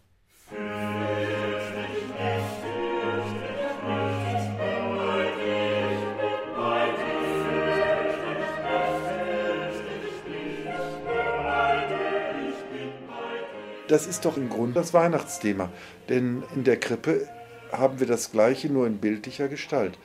Das 13.90 14.06
ist 14.06 14.26
doch 14.26 14.38
im 14.38 14.50
Grunde 14.50 14.76
das 14.76 14.94
Weihnachtsthema. 14.94 15.70
Denn 16.08 16.44
in 16.56 16.64
der 16.64 16.80
Krippe 16.80 17.28
haben 17.72 18.00
wir 18.00 18.08
das 18.08 18.32
Gleiche 18.32 18.70
nur 18.70 18.88
in 18.88 19.00
bildlicher 19.00 19.48
Gestalt. 19.48 19.98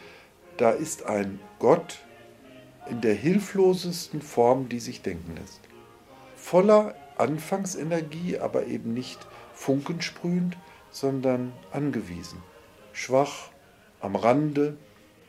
Da 0.57 0.71
ist 0.71 1.07
ein 1.07 1.39
Gott 1.59 1.99
in 2.89 3.01
der 3.01 3.15
hilflosesten 3.15 4.23
Form, 4.23 4.69
die 4.69 4.81
sich 4.81 5.03
denken 5.03 5.37
lässt. 5.37 5.61
Voller 6.37 6.95
Anfangsenergie, 7.17 8.39
aber 8.39 8.67
eben 8.67 8.93
nicht 8.93 9.27
funkensprühend, 9.55 10.57
sondern 10.91 11.53
angewiesen. 11.71 12.43
Schwach, 12.93 13.51
am 14.01 14.17
Rande, 14.17 14.77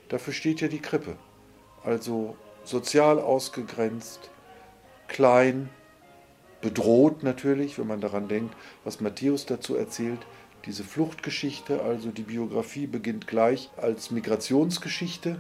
dafür 0.09 0.33
steht 0.33 0.61
ja 0.61 0.67
die 0.67 0.81
Krippe. 0.81 1.15
Also 1.83 2.35
sozial 2.63 3.19
ausgegrenzt, 3.19 4.29
klein, 5.07 5.69
bedroht 6.65 7.21
natürlich, 7.21 7.77
wenn 7.77 7.85
man 7.85 8.01
daran 8.01 8.27
denkt, 8.27 8.55
was 8.83 8.99
Matthäus 8.99 9.45
dazu 9.45 9.75
erzählt. 9.75 10.17
Diese 10.65 10.83
Fluchtgeschichte, 10.83 11.83
also 11.83 12.09
die 12.09 12.23
Biografie 12.23 12.87
beginnt 12.87 13.27
gleich 13.27 13.69
als 13.77 14.09
Migrationsgeschichte, 14.09 15.39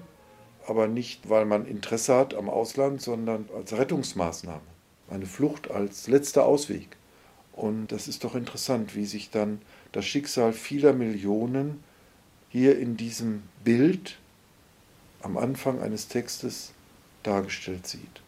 aber 0.67 0.85
nicht, 0.87 1.27
weil 1.27 1.45
man 1.45 1.65
Interesse 1.65 2.13
hat 2.13 2.35
am 2.35 2.47
Ausland, 2.47 3.01
sondern 3.01 3.49
als 3.57 3.73
Rettungsmaßnahme. 3.73 4.61
Eine 5.09 5.25
Flucht 5.25 5.71
als 5.71 6.07
letzter 6.07 6.45
Ausweg. 6.45 6.95
Und 7.53 7.87
das 7.87 8.07
ist 8.07 8.23
doch 8.23 8.35
interessant, 8.35 8.95
wie 8.95 9.05
sich 9.05 9.31
dann 9.31 9.63
das 9.93 10.05
Schicksal 10.05 10.53
vieler 10.53 10.93
Millionen 10.93 11.83
hier 12.49 12.77
in 12.77 12.97
diesem 12.97 13.41
Bild 13.63 14.19
am 15.23 15.37
Anfang 15.37 15.81
eines 15.81 16.07
Textes 16.07 16.73
dargestellt 17.23 17.87
sieht. 17.87 18.21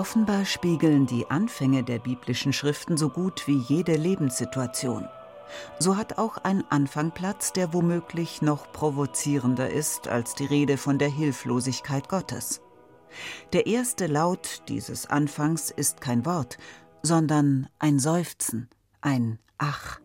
Offenbar 0.00 0.46
spiegeln 0.46 1.04
die 1.04 1.30
Anfänge 1.30 1.82
der 1.82 1.98
biblischen 1.98 2.54
Schriften 2.54 2.96
so 2.96 3.10
gut 3.10 3.46
wie 3.46 3.58
jede 3.58 3.96
Lebenssituation. 3.96 5.06
So 5.78 5.98
hat 5.98 6.16
auch 6.16 6.38
ein 6.38 6.64
Anfang 6.70 7.10
Platz, 7.10 7.52
der 7.52 7.74
womöglich 7.74 8.40
noch 8.40 8.72
provozierender 8.72 9.68
ist 9.68 10.08
als 10.08 10.34
die 10.34 10.46
Rede 10.46 10.78
von 10.78 10.98
der 10.98 11.10
Hilflosigkeit 11.10 12.08
Gottes. 12.08 12.62
Der 13.52 13.66
erste 13.66 14.06
Laut 14.06 14.62
dieses 14.68 15.04
Anfangs 15.04 15.70
ist 15.70 16.00
kein 16.00 16.24
Wort, 16.24 16.56
sondern 17.02 17.68
ein 17.78 17.98
Seufzen, 17.98 18.70
ein 19.02 19.38
Ach. 19.58 20.00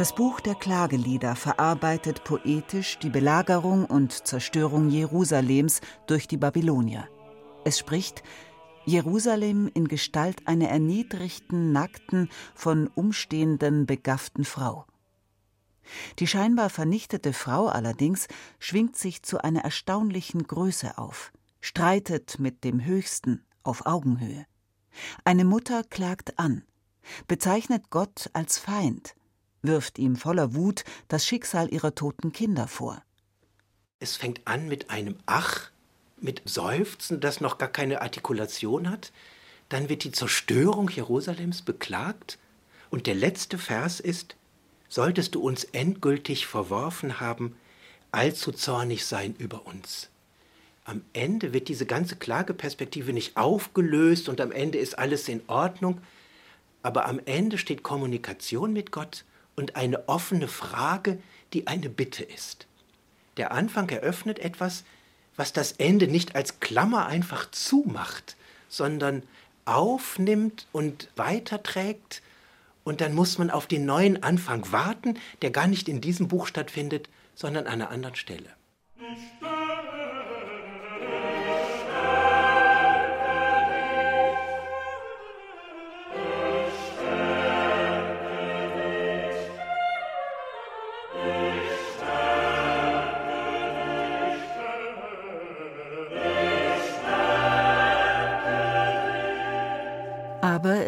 Das 0.00 0.14
Buch 0.14 0.40
der 0.40 0.54
Klagelieder 0.54 1.36
verarbeitet 1.36 2.24
poetisch 2.24 2.98
die 3.00 3.10
Belagerung 3.10 3.84
und 3.84 4.26
Zerstörung 4.26 4.88
Jerusalems 4.88 5.82
durch 6.06 6.26
die 6.26 6.38
Babylonier. 6.38 7.06
Es 7.66 7.78
spricht 7.78 8.22
Jerusalem 8.86 9.70
in 9.74 9.88
Gestalt 9.88 10.48
einer 10.48 10.70
erniedrigten, 10.70 11.72
nackten, 11.72 12.30
von 12.54 12.86
Umstehenden 12.86 13.84
begafften 13.84 14.46
Frau. 14.46 14.86
Die 16.18 16.26
scheinbar 16.26 16.70
vernichtete 16.70 17.34
Frau 17.34 17.66
allerdings 17.66 18.26
schwingt 18.58 18.96
sich 18.96 19.22
zu 19.22 19.44
einer 19.44 19.64
erstaunlichen 19.64 20.44
Größe 20.44 20.96
auf, 20.96 21.30
streitet 21.60 22.38
mit 22.38 22.64
dem 22.64 22.82
Höchsten 22.82 23.44
auf 23.64 23.84
Augenhöhe. 23.84 24.46
Eine 25.24 25.44
Mutter 25.44 25.84
klagt 25.84 26.38
an, 26.38 26.62
bezeichnet 27.26 27.90
Gott 27.90 28.30
als 28.32 28.56
Feind, 28.56 29.14
wirft 29.62 29.98
ihm 29.98 30.16
voller 30.16 30.54
Wut 30.54 30.84
das 31.08 31.26
Schicksal 31.26 31.72
ihrer 31.72 31.94
toten 31.94 32.32
Kinder 32.32 32.68
vor. 32.68 33.02
Es 33.98 34.16
fängt 34.16 34.46
an 34.46 34.68
mit 34.68 34.90
einem 34.90 35.16
Ach, 35.26 35.70
mit 36.20 36.42
Seufzen, 36.44 37.20
das 37.20 37.40
noch 37.40 37.58
gar 37.58 37.68
keine 37.68 38.02
Artikulation 38.02 38.90
hat. 38.90 39.12
Dann 39.68 39.88
wird 39.88 40.04
die 40.04 40.12
Zerstörung 40.12 40.88
Jerusalems 40.88 41.62
beklagt. 41.62 42.38
Und 42.90 43.06
der 43.06 43.14
letzte 43.14 43.58
Vers 43.58 44.00
ist, 44.00 44.36
solltest 44.88 45.34
du 45.34 45.40
uns 45.40 45.64
endgültig 45.64 46.46
verworfen 46.46 47.20
haben, 47.20 47.56
allzu 48.10 48.52
zornig 48.52 49.06
sein 49.06 49.34
über 49.38 49.66
uns. 49.66 50.08
Am 50.84 51.02
Ende 51.12 51.52
wird 51.52 51.68
diese 51.68 51.86
ganze 51.86 52.16
Klageperspektive 52.16 53.12
nicht 53.12 53.36
aufgelöst 53.36 54.28
und 54.28 54.40
am 54.40 54.50
Ende 54.50 54.78
ist 54.78 54.98
alles 54.98 55.28
in 55.28 55.42
Ordnung, 55.46 56.00
aber 56.82 57.06
am 57.06 57.20
Ende 57.26 57.58
steht 57.58 57.82
Kommunikation 57.82 58.72
mit 58.72 58.90
Gott 58.90 59.24
und 59.56 59.76
eine 59.76 60.08
offene 60.08 60.48
Frage, 60.48 61.18
die 61.52 61.66
eine 61.66 61.88
Bitte 61.88 62.24
ist. 62.24 62.66
Der 63.36 63.52
Anfang 63.52 63.88
eröffnet 63.88 64.38
etwas, 64.38 64.84
was 65.36 65.52
das 65.52 65.72
Ende 65.72 66.08
nicht 66.08 66.34
als 66.34 66.60
Klammer 66.60 67.06
einfach 67.06 67.50
zumacht, 67.50 68.36
sondern 68.68 69.22
aufnimmt 69.64 70.66
und 70.72 71.08
weiterträgt, 71.16 72.22
und 72.82 73.00
dann 73.00 73.14
muss 73.14 73.38
man 73.38 73.50
auf 73.50 73.66
den 73.66 73.84
neuen 73.84 74.22
Anfang 74.22 74.72
warten, 74.72 75.18
der 75.42 75.50
gar 75.50 75.66
nicht 75.66 75.88
in 75.88 76.00
diesem 76.00 76.28
Buch 76.28 76.46
stattfindet, 76.46 77.08
sondern 77.34 77.66
an 77.66 77.74
einer 77.74 77.90
anderen 77.90 78.16
Stelle. 78.16 78.48
Aber 79.40 79.49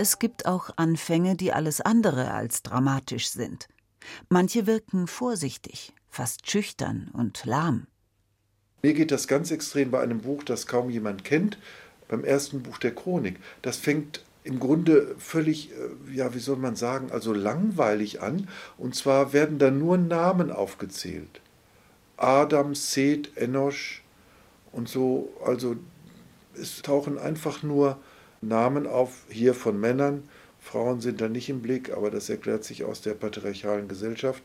es 0.02 0.18
gibt 0.18 0.46
auch 0.46 0.70
Anfänge, 0.74 1.36
die 1.36 1.52
alles 1.52 1.80
andere 1.80 2.32
als 2.32 2.64
dramatisch 2.64 3.30
sind. 3.30 3.68
Manche 4.28 4.66
wirken 4.66 5.06
vorsichtig, 5.06 5.92
fast 6.10 6.50
schüchtern 6.50 7.08
und 7.12 7.44
lahm. 7.44 7.86
Mir 8.82 8.94
geht 8.94 9.12
das 9.12 9.28
ganz 9.28 9.52
extrem 9.52 9.92
bei 9.92 10.00
einem 10.00 10.22
Buch, 10.22 10.42
das 10.42 10.66
kaum 10.66 10.90
jemand 10.90 11.22
kennt, 11.22 11.56
beim 12.08 12.24
ersten 12.24 12.64
Buch 12.64 12.78
der 12.78 12.92
Chronik. 12.92 13.38
Das 13.62 13.76
fängt 13.76 14.24
im 14.42 14.58
Grunde 14.58 15.14
völlig, 15.18 15.70
äh, 15.70 16.12
ja, 16.12 16.34
wie 16.34 16.40
soll 16.40 16.56
man 16.56 16.74
sagen, 16.74 17.12
also 17.12 17.32
langweilig 17.32 18.20
an. 18.20 18.48
Und 18.78 18.96
zwar 18.96 19.32
werden 19.32 19.60
da 19.60 19.70
nur 19.70 19.98
Namen 19.98 20.50
aufgezählt. 20.50 21.40
Adam, 22.16 22.74
Seth, 22.74 23.36
Enosch 23.36 24.02
und 24.72 24.88
so. 24.88 25.32
Also 25.46 25.76
es 26.60 26.82
tauchen 26.82 27.18
einfach 27.18 27.62
nur 27.62 28.00
Namen 28.42 28.86
auf, 28.86 29.24
hier 29.28 29.54
von 29.54 29.80
Männern. 29.80 30.24
Frauen 30.60 31.00
sind 31.00 31.20
da 31.20 31.28
nicht 31.28 31.48
im 31.48 31.62
Blick, 31.62 31.92
aber 31.92 32.10
das 32.10 32.28
erklärt 32.28 32.64
sich 32.64 32.84
aus 32.84 33.00
der 33.00 33.14
patriarchalen 33.14 33.88
Gesellschaft 33.88 34.42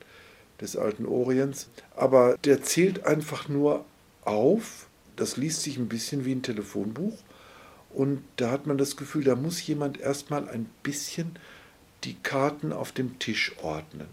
des 0.62 0.76
alten 0.76 1.06
Orients. 1.06 1.70
Aber 1.96 2.38
der 2.44 2.64
zählt 2.64 3.06
einfach 3.06 3.50
nur 3.50 3.86
auf. 4.24 4.88
Das 5.16 5.38
liest 5.38 5.64
sich 5.64 5.78
ein 5.78 5.90
bisschen 5.90 6.26
wie 6.26 6.34
ein 6.34 6.44
Telefonbuch. 6.44 7.18
Und 7.94 8.24
da 8.36 8.52
hat 8.52 8.68
man 8.68 8.78
das 8.78 8.96
Gefühl, 8.96 9.24
da 9.24 9.36
muss 9.36 9.66
jemand 9.66 10.00
erstmal 10.00 10.48
ein 10.50 10.70
bisschen 10.84 11.38
die 12.04 12.16
Karten 12.16 12.72
auf 12.72 12.92
dem 12.92 13.18
Tisch 13.18 13.56
ordnen, 13.62 14.08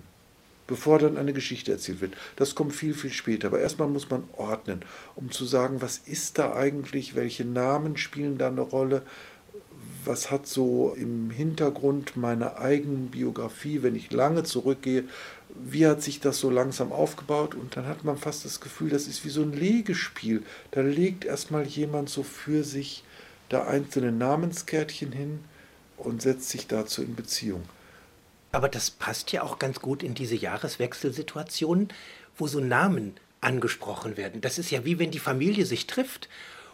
bevor 0.66 0.98
dann 0.98 1.18
eine 1.18 1.34
Geschichte 1.34 1.72
erzählt 1.72 2.00
wird. 2.00 2.14
Das 2.36 2.54
kommt 2.54 2.74
viel, 2.74 2.94
viel 2.94 3.12
später. 3.12 3.48
Aber 3.48 3.60
erstmal 3.60 3.88
muss 3.88 4.08
man 4.08 4.24
ordnen, 4.36 4.82
um 5.16 5.30
zu 5.30 5.44
sagen, 5.44 5.82
was 5.82 5.98
ist 5.98 6.38
da 6.38 6.54
eigentlich, 6.54 7.14
welche 7.14 7.44
Namen 7.44 7.96
spielen 7.96 8.38
da 8.38 8.48
eine 8.48 8.62
Rolle, 8.62 9.02
was 10.06 10.30
hat 10.30 10.46
so 10.46 10.94
im 10.96 11.30
Hintergrund 11.30 12.16
meiner 12.16 12.58
eigenen 12.58 13.10
Biografie, 13.10 13.82
wenn 13.82 13.94
ich 13.94 14.12
lange 14.12 14.44
zurückgehe, 14.44 15.04
wie 15.54 15.86
hat 15.86 16.02
sich 16.02 16.20
das 16.20 16.38
so 16.38 16.50
langsam 16.50 16.92
aufgebaut? 16.92 17.54
Und 17.54 17.76
dann 17.76 17.86
hat 17.86 18.04
man 18.04 18.16
fast 18.16 18.44
das 18.44 18.60
Gefühl, 18.60 18.90
das 18.90 19.06
ist 19.06 19.24
wie 19.24 19.30
so 19.30 19.42
ein 19.42 19.52
Legespiel. 19.52 20.42
Da 20.72 20.80
legt 20.80 21.24
erstmal 21.24 21.64
jemand 21.64 22.08
so 22.08 22.22
für 22.22 22.64
sich 22.64 23.04
da 23.48 23.66
einzelne 23.66 24.10
Namenskärtchen 24.10 25.12
hin 25.12 25.44
und 25.96 26.22
setzt 26.22 26.50
sich 26.50 26.66
dazu 26.66 27.02
in 27.02 27.14
Beziehung. 27.14 27.62
Aber 28.52 28.68
das 28.68 28.90
passt 28.90 29.32
ja 29.32 29.42
auch 29.42 29.58
ganz 29.58 29.80
gut 29.80 30.02
in 30.02 30.14
diese 30.14 30.36
Jahreswechselsituationen, 30.36 31.88
wo 32.36 32.46
so 32.46 32.60
Namen 32.60 33.14
angesprochen 33.40 34.16
werden. 34.16 34.40
Das 34.40 34.58
ist 34.58 34.70
ja 34.70 34.84
wie 34.84 34.98
wenn 34.98 35.10
die 35.10 35.18
Familie 35.18 35.66
sich 35.66 35.86
trifft 35.86 36.28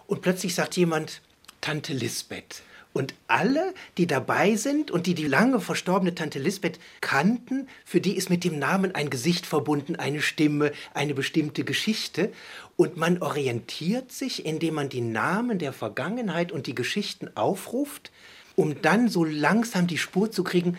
und 0.07 0.23
plötzlich 0.23 0.55
sagt 0.55 0.77
jemand 0.77 1.21
Tante 1.61 1.93
Lisbeth. 1.93 2.63
Und 2.93 3.15
alle, 3.29 3.73
die 3.99 4.09
dabei 4.09 4.57
sind 4.57 4.91
und 4.91 5.07
die 5.07 5.15
die 5.15 5.29
lange 5.29 5.61
verstorbene 5.61 6.15
Tante 6.15 6.41
Lisbeth 6.41 6.81
kannten, 7.01 7.69
für 7.85 8.01
die 8.01 8.17
ist 8.17 8.31
mit 8.31 8.43
dem 8.43 8.59
Namen 8.59 8.95
ein 8.95 9.11
Gesicht 9.11 9.47
verbunden, 9.47 9.95
eine 9.95 10.21
Stimme, 10.21 10.73
eine 10.93 11.15
bestimmte 11.15 11.63
Geschichte. 11.63 12.33
Und 12.77 12.97
man 12.97 13.23
orientiert 13.23 14.11
sich, 14.11 14.45
indem 14.45 14.75
man 14.75 14.89
die 14.89 15.03
Namen 15.03 15.59
der 15.61 15.73
Vergangenheit 15.73 16.51
und 16.51 16.67
die 16.67 16.75
Geschichten 16.75 17.31
aufruft, 17.37 18.11
um 18.57 18.83
dann 18.83 19.09
so 19.09 19.25
langsam 19.25 19.87
die 19.87 19.99
Spur 19.99 20.33
zu 20.33 20.43
kriegen, 20.43 20.77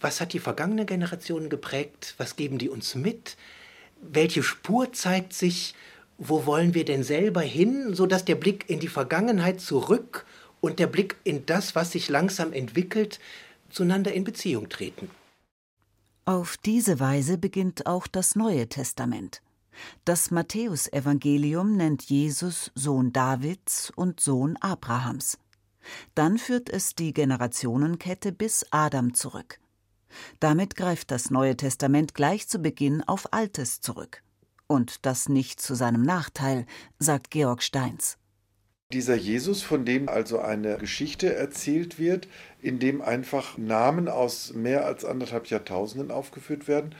was 0.00 0.20
hat 0.20 0.34
die 0.34 0.38
vergangene 0.38 0.84
Generation 0.84 1.48
geprägt, 1.48 2.14
was 2.18 2.36
geben 2.36 2.58
die 2.58 2.68
uns 2.68 2.94
mit, 2.94 3.36
welche 4.02 4.42
Spur 4.42 4.92
zeigt 4.92 5.32
sich, 5.32 5.74
wo 6.18 6.44
wollen 6.44 6.74
wir 6.74 6.84
denn 6.84 7.04
selber 7.04 7.40
hin, 7.40 7.94
sodass 7.94 8.24
der 8.24 8.34
Blick 8.34 8.68
in 8.68 8.80
die 8.80 8.88
Vergangenheit 8.88 9.60
zurück 9.60 10.26
und 10.62 10.78
der 10.78 10.86
Blick 10.86 11.16
in 11.24 11.44
das, 11.44 11.74
was 11.74 11.92
sich 11.92 12.08
langsam 12.08 12.54
entwickelt, 12.54 13.20
zueinander 13.68 14.14
in 14.14 14.24
Beziehung 14.24 14.70
treten. 14.70 15.10
Auf 16.24 16.56
diese 16.56 17.00
Weise 17.00 17.36
beginnt 17.36 17.86
auch 17.86 18.06
das 18.06 18.36
Neue 18.36 18.68
Testament. 18.68 19.42
Das 20.04 20.30
Matthäusevangelium 20.30 21.76
nennt 21.76 22.02
Jesus 22.02 22.70
Sohn 22.74 23.12
Davids 23.12 23.90
und 23.96 24.20
Sohn 24.20 24.56
Abrahams. 24.58 25.38
Dann 26.14 26.38
führt 26.38 26.70
es 26.70 26.94
die 26.94 27.12
Generationenkette 27.12 28.30
bis 28.30 28.64
Adam 28.70 29.14
zurück. 29.14 29.58
Damit 30.38 30.76
greift 30.76 31.10
das 31.10 31.30
Neue 31.30 31.56
Testament 31.56 32.14
gleich 32.14 32.46
zu 32.46 32.60
Beginn 32.60 33.02
auf 33.02 33.32
Altes 33.32 33.80
zurück. 33.80 34.22
Und 34.68 35.04
das 35.06 35.28
nicht 35.28 35.60
zu 35.60 35.74
seinem 35.74 36.02
Nachteil, 36.02 36.66
sagt 37.00 37.30
Georg 37.30 37.62
Steins. 37.62 38.16
Dieser 38.92 39.16
Jesus, 39.16 39.62
von 39.62 39.86
dem 39.86 40.08
also 40.08 40.38
eine 40.40 40.76
Geschichte 40.76 41.34
erzählt 41.34 41.98
wird, 41.98 42.28
in 42.60 42.78
dem 42.78 43.00
einfach 43.00 43.56
Namen 43.56 44.08
aus 44.08 44.52
mehr 44.52 44.84
als 44.84 45.04
anderthalb 45.04 45.46
Jahrtausenden 45.46 46.10
aufgeführt 46.10 46.68
werden, 46.68 46.94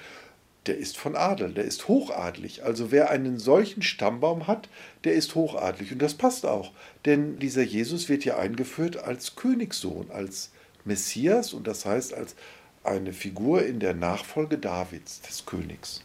der 0.66 0.78
ist 0.78 0.96
von 0.96 1.16
Adel, 1.16 1.52
der 1.52 1.64
ist 1.64 1.88
hochadelig. 1.88 2.64
Also 2.64 2.90
wer 2.92 3.10
einen 3.10 3.38
solchen 3.38 3.82
Stammbaum 3.82 4.46
hat, 4.46 4.68
der 5.04 5.14
ist 5.14 5.34
hochadelig. 5.34 5.92
Und 5.92 6.00
das 6.00 6.14
passt 6.14 6.46
auch, 6.46 6.72
denn 7.04 7.38
dieser 7.38 7.62
Jesus 7.62 8.08
wird 8.08 8.24
ja 8.24 8.38
eingeführt 8.38 8.96
als 8.96 9.36
Königssohn, 9.36 10.10
als 10.10 10.50
Messias 10.84 11.52
und 11.52 11.66
das 11.66 11.84
heißt 11.84 12.14
als 12.14 12.36
eine 12.84 13.12
Figur 13.12 13.64
in 13.64 13.80
der 13.80 13.94
Nachfolge 13.94 14.56
Davids, 14.56 15.20
des 15.20 15.44
Königs. 15.46 16.04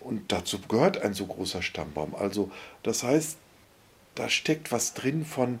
Und 0.00 0.32
dazu 0.32 0.58
gehört 0.68 1.00
ein 1.00 1.14
so 1.14 1.26
großer 1.26 1.62
Stammbaum. 1.62 2.14
Also 2.14 2.50
das 2.82 3.02
heißt, 3.02 3.38
da 4.14 4.28
steckt 4.28 4.72
was 4.72 4.94
drin 4.94 5.24
von 5.24 5.60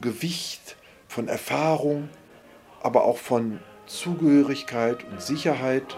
Gewicht, 0.00 0.76
von 1.08 1.28
Erfahrung, 1.28 2.08
aber 2.82 3.04
auch 3.04 3.18
von 3.18 3.58
Zugehörigkeit 3.86 5.04
und 5.04 5.20
Sicherheit. 5.20 5.96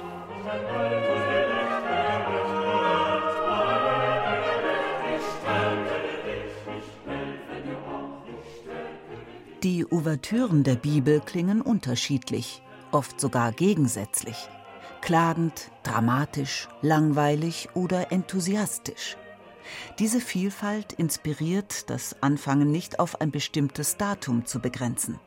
Die 9.62 9.84
Ouvertüren 9.84 10.62
der 10.62 10.76
Bibel 10.76 11.20
klingen 11.20 11.60
unterschiedlich, 11.60 12.62
oft 12.92 13.20
sogar 13.20 13.52
gegensätzlich. 13.52 14.48
Klagend, 15.02 15.70
dramatisch, 15.82 16.68
langweilig 16.80 17.68
oder 17.74 18.10
enthusiastisch. 18.10 19.16
Diese 19.98 20.20
Vielfalt 20.20 20.92
inspiriert 20.92 21.90
das 21.90 22.16
Anfangen 22.22 22.70
nicht 22.70 22.98
auf 22.98 23.20
ein 23.20 23.30
bestimmtes 23.30 23.96
Datum 23.96 24.46
zu 24.46 24.60
begrenzen. 24.60 25.18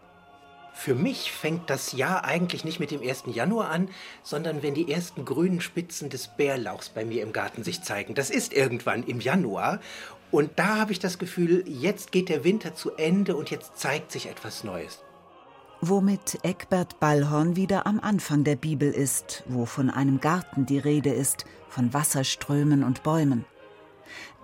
Für 0.73 0.95
mich 0.95 1.31
fängt 1.31 1.69
das 1.69 1.91
Jahr 1.91 2.25
eigentlich 2.25 2.65
nicht 2.65 2.79
mit 2.79 2.91
dem 2.91 3.01
1. 3.01 3.23
Januar 3.27 3.69
an, 3.69 3.89
sondern 4.23 4.63
wenn 4.63 4.73
die 4.73 4.91
ersten 4.91 5.23
grünen 5.23 5.61
Spitzen 5.61 6.09
des 6.09 6.27
Bärlauchs 6.27 6.89
bei 6.89 7.05
mir 7.05 7.21
im 7.21 7.31
Garten 7.31 7.63
sich 7.63 7.83
zeigen. 7.83 8.15
Das 8.15 8.29
ist 8.29 8.53
irgendwann 8.53 9.03
im 9.03 9.21
Januar. 9.21 9.79
Und 10.31 10.51
da 10.55 10.79
habe 10.79 10.91
ich 10.91 10.99
das 10.99 11.19
Gefühl, 11.19 11.63
jetzt 11.67 12.11
geht 12.11 12.27
der 12.27 12.43
Winter 12.43 12.73
zu 12.73 12.91
Ende 12.95 13.35
und 13.35 13.51
jetzt 13.51 13.77
zeigt 13.77 14.11
sich 14.11 14.27
etwas 14.27 14.63
Neues. 14.63 14.99
Womit 15.79 16.39
Eckbert 16.43 16.99
Ballhorn 16.99 17.55
wieder 17.55 17.85
am 17.85 17.99
Anfang 17.99 18.43
der 18.43 18.55
Bibel 18.55 18.91
ist, 18.91 19.43
wo 19.47 19.65
von 19.65 19.89
einem 19.89 20.19
Garten 20.21 20.65
die 20.65 20.79
Rede 20.79 21.11
ist, 21.11 21.45
von 21.69 21.93
Wasserströmen 21.93 22.83
und 22.83 23.03
Bäumen. 23.03 23.45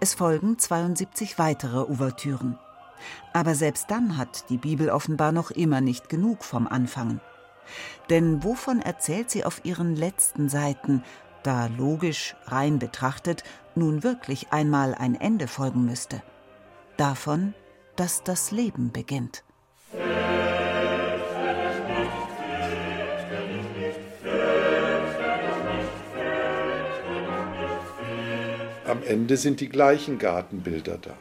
Es 0.01 0.13
folgen 0.13 0.57
72 0.57 1.37
weitere 1.37 1.79
Ouvertüren. 1.79 2.57
Aber 3.33 3.53
selbst 3.53 3.91
dann 3.91 4.15
hat 4.15 4.49
die 4.49 4.57
Bibel 4.57 4.89
offenbar 4.89 5.33
noch 5.33 5.51
immer 5.51 5.81
nicht 5.81 6.07
genug 6.07 6.45
vom 6.45 6.67
Anfangen. 6.67 7.19
Denn 8.09 8.43
wovon 8.43 8.81
erzählt 8.81 9.29
sie 9.29 9.43
auf 9.43 9.65
ihren 9.65 9.95
letzten 9.95 10.47
Seiten, 10.47 11.03
da 11.43 11.67
logisch, 11.67 12.35
rein 12.45 12.79
betrachtet, 12.79 13.43
nun 13.75 14.03
wirklich 14.03 14.51
einmal 14.51 14.95
ein 14.95 15.15
Ende 15.15 15.47
folgen 15.47 15.85
müsste? 15.85 16.21
Davon, 16.95 17.53
dass 17.95 18.23
das 18.23 18.51
Leben 18.51 18.91
beginnt. 18.91 19.43
Am 28.89 29.03
Ende 29.03 29.37
sind 29.37 29.59
die 29.59 29.69
gleichen 29.69 30.17
Gartenbilder 30.17 30.97
da. 30.99 31.15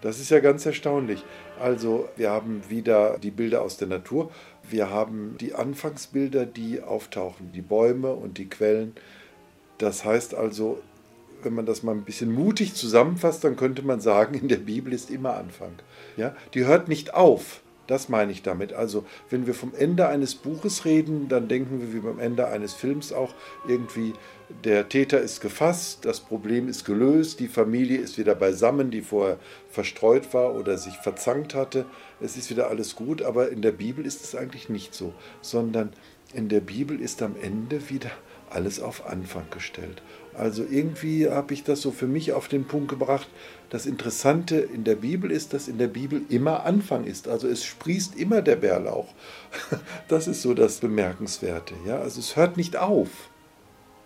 Das 0.00 0.20
ist 0.20 0.30
ja 0.30 0.38
ganz 0.38 0.64
erstaunlich. 0.64 1.24
Also 1.58 2.08
wir 2.16 2.30
haben 2.30 2.62
wieder 2.68 3.18
die 3.18 3.32
Bilder 3.32 3.62
aus 3.62 3.78
der 3.78 3.88
Natur. 3.88 4.30
Wir 4.70 4.90
haben 4.90 5.34
die 5.40 5.54
Anfangsbilder, 5.54 6.46
die 6.46 6.82
auftauchen, 6.82 7.50
die 7.50 7.62
Bäume 7.62 8.12
und 8.12 8.38
die 8.38 8.48
Quellen. 8.48 8.94
Das 9.78 10.04
heißt 10.04 10.36
also, 10.36 10.80
wenn 11.42 11.54
man 11.54 11.66
das 11.66 11.82
mal 11.82 11.96
ein 11.96 12.04
bisschen 12.04 12.32
mutig 12.32 12.74
zusammenfasst, 12.74 13.42
dann 13.42 13.56
könnte 13.56 13.82
man 13.82 13.98
sagen, 13.98 14.34
in 14.34 14.46
der 14.46 14.58
Bibel 14.58 14.92
ist 14.92 15.10
immer 15.10 15.34
Anfang. 15.34 15.72
Ja, 16.16 16.36
die 16.54 16.64
hört 16.64 16.86
nicht 16.86 17.12
auf. 17.12 17.63
Das 17.86 18.08
meine 18.08 18.32
ich 18.32 18.42
damit. 18.42 18.72
Also, 18.72 19.04
wenn 19.30 19.46
wir 19.46 19.54
vom 19.54 19.72
Ende 19.74 20.08
eines 20.08 20.34
Buches 20.34 20.84
reden, 20.84 21.28
dann 21.28 21.48
denken 21.48 21.80
wir 21.80 21.92
wie 21.92 22.00
beim 22.00 22.18
Ende 22.18 22.48
eines 22.48 22.72
Films 22.72 23.12
auch 23.12 23.34
irgendwie, 23.68 24.14
der 24.64 24.88
Täter 24.88 25.20
ist 25.20 25.40
gefasst, 25.40 26.04
das 26.04 26.20
Problem 26.20 26.68
ist 26.68 26.84
gelöst, 26.84 27.40
die 27.40 27.48
Familie 27.48 27.98
ist 27.98 28.18
wieder 28.18 28.34
beisammen, 28.34 28.90
die 28.90 29.02
vorher 29.02 29.38
verstreut 29.70 30.32
war 30.32 30.54
oder 30.54 30.78
sich 30.78 30.96
verzankt 30.96 31.54
hatte. 31.54 31.86
Es 32.20 32.36
ist 32.36 32.50
wieder 32.50 32.68
alles 32.68 32.96
gut, 32.96 33.22
aber 33.22 33.50
in 33.50 33.62
der 33.62 33.72
Bibel 33.72 34.06
ist 34.06 34.22
es 34.22 34.34
eigentlich 34.34 34.68
nicht 34.68 34.94
so, 34.94 35.12
sondern 35.42 35.92
in 36.32 36.48
der 36.48 36.60
Bibel 36.60 37.00
ist 37.00 37.22
am 37.22 37.36
Ende 37.40 37.90
wieder 37.90 38.10
alles 38.50 38.80
auf 38.80 39.06
Anfang 39.06 39.46
gestellt. 39.50 40.02
Also 40.36 40.64
irgendwie 40.68 41.28
habe 41.28 41.54
ich 41.54 41.62
das 41.62 41.80
so 41.80 41.92
für 41.92 42.06
mich 42.06 42.32
auf 42.32 42.48
den 42.48 42.64
Punkt 42.64 42.88
gebracht. 42.88 43.28
Das 43.70 43.86
Interessante 43.86 44.56
in 44.56 44.84
der 44.84 44.96
Bibel 44.96 45.30
ist, 45.30 45.52
dass 45.52 45.68
in 45.68 45.78
der 45.78 45.88
Bibel 45.88 46.22
immer 46.28 46.64
Anfang 46.64 47.04
ist. 47.04 47.28
Also 47.28 47.48
es 47.48 47.64
sprießt 47.64 48.16
immer 48.16 48.42
der 48.42 48.56
Bärlauch. 48.56 49.12
Das 50.08 50.26
ist 50.26 50.42
so 50.42 50.54
das 50.54 50.78
Bemerkenswerte. 50.78 51.74
Ja? 51.86 51.98
Also 51.98 52.20
es 52.20 52.36
hört 52.36 52.56
nicht 52.56 52.76
auf. 52.76 53.08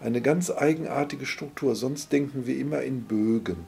Eine 0.00 0.20
ganz 0.20 0.50
eigenartige 0.50 1.26
Struktur. 1.26 1.74
Sonst 1.74 2.12
denken 2.12 2.46
wir 2.46 2.56
immer 2.58 2.82
in 2.82 3.04
Bögen. 3.04 3.66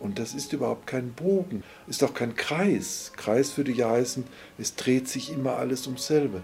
Und 0.00 0.18
das 0.18 0.34
ist 0.34 0.52
überhaupt 0.52 0.86
kein 0.86 1.12
Bogen, 1.12 1.62
ist 1.86 2.02
auch 2.02 2.14
kein 2.14 2.34
Kreis. 2.34 3.12
Kreis 3.16 3.56
würde 3.58 3.70
ja 3.70 3.90
heißen, 3.90 4.24
es 4.56 4.74
dreht 4.74 5.08
sich 5.08 5.30
immer 5.30 5.56
alles 5.56 5.86
ums 5.86 6.06
selbe. 6.06 6.42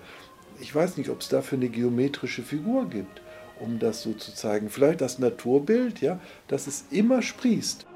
Ich 0.61 0.74
weiß 0.74 0.98
nicht, 0.98 1.09
ob 1.09 1.22
es 1.22 1.29
dafür 1.29 1.57
eine 1.57 1.70
geometrische 1.70 2.42
Figur 2.42 2.88
gibt 2.90 3.22
um 3.60 3.78
das 3.78 4.02
so 4.02 4.12
zu 4.12 4.34
zeigen. 4.34 4.70
Vielleicht 4.70 5.00
das 5.00 5.18
Naturbild, 5.18 6.00
ja, 6.00 6.20
dass 6.48 6.66
es 6.66 6.84
immer 6.90 7.22
sprießt. 7.22 7.86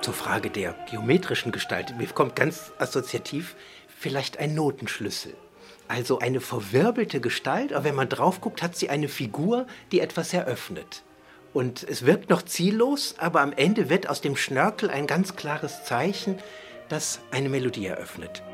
Zur 0.00 0.14
Frage 0.14 0.50
der 0.50 0.74
geometrischen 0.90 1.52
Gestalt. 1.52 1.96
Mir 1.98 2.06
kommt 2.06 2.34
ganz 2.36 2.72
assoziativ 2.78 3.56
vielleicht 3.98 4.38
ein 4.38 4.54
Notenschlüssel. 4.54 5.34
Also 5.88 6.18
eine 6.18 6.40
verwirbelte 6.40 7.20
Gestalt, 7.20 7.72
aber 7.72 7.84
wenn 7.84 7.94
man 7.94 8.08
drauf 8.08 8.40
guckt, 8.40 8.62
hat 8.62 8.76
sie 8.76 8.90
eine 8.90 9.08
Figur, 9.08 9.66
die 9.90 10.00
etwas 10.00 10.32
eröffnet. 10.32 11.02
Und 11.58 11.82
es 11.82 12.06
wirkt 12.06 12.30
noch 12.30 12.42
ziellos, 12.42 13.16
aber 13.18 13.40
am 13.40 13.52
Ende 13.52 13.90
wird 13.90 14.08
aus 14.08 14.20
dem 14.20 14.36
Schnörkel 14.36 14.90
ein 14.90 15.08
ganz 15.08 15.34
klares 15.34 15.82
Zeichen, 15.82 16.38
das 16.88 17.18
eine 17.32 17.48
Melodie 17.48 17.86
eröffnet. 17.86 18.44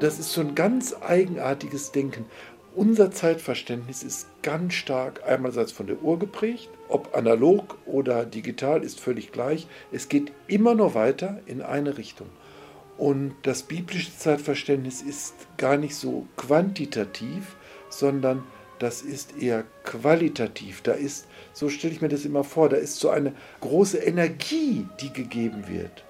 Das 0.00 0.18
ist 0.18 0.32
so 0.32 0.40
ein 0.40 0.56
ganz 0.56 0.96
eigenartiges 1.00 1.92
Denken. 1.92 2.24
Unser 2.74 3.12
Zeitverständnis 3.12 4.02
ist 4.02 4.26
ganz 4.42 4.74
stark 4.74 5.22
einerseits 5.28 5.70
von 5.70 5.86
der 5.86 6.02
Uhr 6.02 6.18
geprägt, 6.18 6.70
ob 6.88 7.14
analog 7.16 7.78
oder 7.86 8.24
digital 8.24 8.82
ist 8.82 8.98
völlig 8.98 9.30
gleich. 9.30 9.68
Es 9.92 10.08
geht 10.08 10.32
immer 10.48 10.74
nur 10.74 10.94
weiter 10.94 11.38
in 11.46 11.62
eine 11.62 11.98
Richtung. 11.98 12.26
Und 12.96 13.34
das 13.42 13.64
biblische 13.64 14.16
Zeitverständnis 14.16 15.02
ist 15.02 15.34
gar 15.56 15.76
nicht 15.76 15.96
so 15.96 16.26
quantitativ, 16.36 17.56
sondern 17.88 18.44
das 18.78 19.02
ist 19.02 19.38
eher 19.38 19.64
qualitativ. 19.84 20.82
Da 20.82 20.92
ist, 20.92 21.26
so 21.52 21.68
stelle 21.68 21.92
ich 21.92 22.02
mir 22.02 22.08
das 22.08 22.24
immer 22.24 22.44
vor, 22.44 22.68
da 22.68 22.76
ist 22.76 22.96
so 22.96 23.10
eine 23.10 23.32
große 23.60 23.98
Energie, 23.98 24.86
die 25.00 25.12
gegeben 25.12 25.64
wird. 25.68 26.04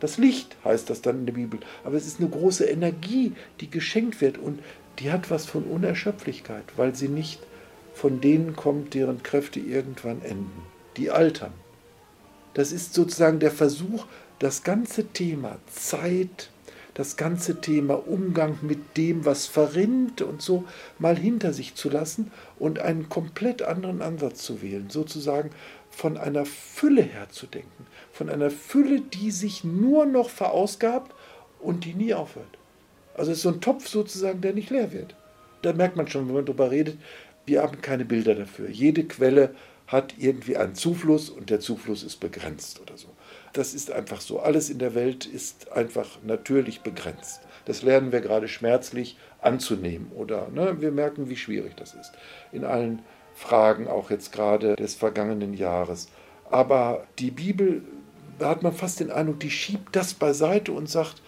Das 0.00 0.16
Licht 0.16 0.56
heißt 0.64 0.88
das 0.88 1.02
dann 1.02 1.20
in 1.20 1.26
der 1.26 1.34
Bibel, 1.34 1.60
aber 1.84 1.96
es 1.96 2.06
ist 2.06 2.20
eine 2.20 2.30
große 2.30 2.64
Energie, 2.64 3.32
die 3.60 3.70
geschenkt 3.70 4.20
wird 4.20 4.38
und 4.38 4.60
die 4.98 5.12
hat 5.12 5.30
was 5.30 5.46
von 5.46 5.64
Unerschöpflichkeit, 5.64 6.64
weil 6.76 6.94
sie 6.94 7.08
nicht 7.08 7.40
von 7.94 8.20
denen 8.20 8.56
kommt, 8.56 8.94
deren 8.94 9.22
Kräfte 9.22 9.60
irgendwann 9.60 10.22
enden, 10.22 10.62
die 10.96 11.10
altern. 11.10 11.52
Das 12.54 12.72
ist 12.72 12.94
sozusagen 12.94 13.40
der 13.40 13.50
Versuch, 13.50 14.06
das 14.40 14.64
ganze 14.64 15.06
Thema 15.08 15.58
Zeit, 15.72 16.50
das 16.94 17.16
ganze 17.16 17.60
Thema 17.60 17.94
Umgang 18.08 18.58
mit 18.62 18.96
dem, 18.96 19.24
was 19.24 19.46
verrinnt 19.46 20.22
und 20.22 20.42
so 20.42 20.64
mal 20.98 21.16
hinter 21.16 21.52
sich 21.52 21.74
zu 21.74 21.88
lassen 21.88 22.32
und 22.58 22.80
einen 22.80 23.08
komplett 23.08 23.62
anderen 23.62 24.02
Ansatz 24.02 24.42
zu 24.42 24.62
wählen, 24.62 24.90
sozusagen 24.90 25.50
von 25.90 26.16
einer 26.16 26.46
Fülle 26.46 27.02
her 27.02 27.28
zu 27.30 27.46
denken, 27.46 27.86
von 28.12 28.28
einer 28.30 28.50
Fülle, 28.50 29.02
die 29.02 29.30
sich 29.30 29.62
nur 29.62 30.06
noch 30.06 30.30
verausgabt 30.30 31.14
und 31.60 31.84
die 31.84 31.94
nie 31.94 32.14
aufhört. 32.14 32.58
Also 33.14 33.32
es 33.32 33.38
ist 33.38 33.42
so 33.42 33.50
ein 33.50 33.60
Topf 33.60 33.88
sozusagen, 33.88 34.40
der 34.40 34.54
nicht 34.54 34.70
leer 34.70 34.92
wird. 34.92 35.14
Da 35.62 35.74
merkt 35.74 35.96
man 35.96 36.08
schon, 36.08 36.26
wenn 36.28 36.34
man 36.34 36.46
darüber 36.46 36.70
redet, 36.70 36.96
wir 37.44 37.62
haben 37.62 37.82
keine 37.82 38.06
Bilder 38.06 38.34
dafür. 38.34 38.70
Jede 38.70 39.04
Quelle 39.04 39.54
hat 39.86 40.14
irgendwie 40.18 40.56
einen 40.56 40.74
Zufluss 40.74 41.28
und 41.28 41.50
der 41.50 41.60
Zufluss 41.60 42.02
ist 42.02 42.20
begrenzt 42.20 42.80
oder 42.80 42.96
so. 42.96 43.08
Das 43.52 43.74
ist 43.74 43.90
einfach 43.90 44.20
so. 44.20 44.40
Alles 44.40 44.70
in 44.70 44.78
der 44.78 44.94
Welt 44.94 45.26
ist 45.26 45.72
einfach 45.72 46.18
natürlich 46.22 46.82
begrenzt. 46.82 47.40
Das 47.64 47.82
lernen 47.82 48.12
wir 48.12 48.20
gerade 48.20 48.48
schmerzlich 48.48 49.16
anzunehmen 49.40 50.10
oder 50.14 50.48
ne, 50.48 50.80
wir 50.80 50.92
merken, 50.92 51.28
wie 51.28 51.36
schwierig 51.36 51.76
das 51.76 51.94
ist. 51.94 52.12
In 52.52 52.64
allen 52.64 53.02
Fragen, 53.34 53.88
auch 53.88 54.10
jetzt 54.10 54.32
gerade 54.32 54.76
des 54.76 54.94
vergangenen 54.94 55.54
Jahres. 55.54 56.08
Aber 56.50 57.06
die 57.18 57.30
Bibel, 57.30 57.82
da 58.38 58.50
hat 58.50 58.62
man 58.62 58.72
fast 58.72 59.00
den 59.00 59.10
Eindruck, 59.10 59.40
die 59.40 59.50
schiebt 59.50 59.94
das 59.96 60.14
beiseite 60.14 60.72
und 60.72 60.88
sagt, 60.88 61.22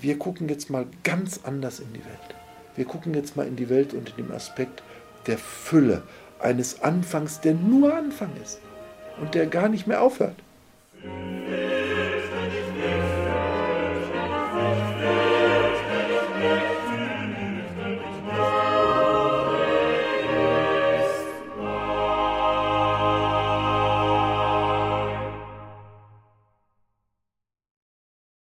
wir 0.00 0.18
gucken 0.18 0.48
jetzt 0.48 0.68
mal 0.68 0.86
ganz 1.04 1.40
anders 1.44 1.80
in 1.80 1.92
die 1.92 2.04
Welt. 2.04 2.34
Wir 2.74 2.84
gucken 2.84 3.14
jetzt 3.14 3.36
mal 3.36 3.46
in 3.46 3.56
die 3.56 3.68
Welt 3.68 3.94
unter 3.94 4.12
dem 4.14 4.32
Aspekt 4.32 4.82
der 5.26 5.38
Fülle 5.38 6.02
eines 6.40 6.82
Anfangs, 6.82 7.40
der 7.40 7.54
nur 7.54 7.94
Anfang 7.94 8.30
ist 8.42 8.60
und 9.20 9.34
der 9.34 9.46
gar 9.46 9.68
nicht 9.68 9.86
mehr 9.86 10.02
aufhört. 10.02 10.36
Amen. 11.04 11.61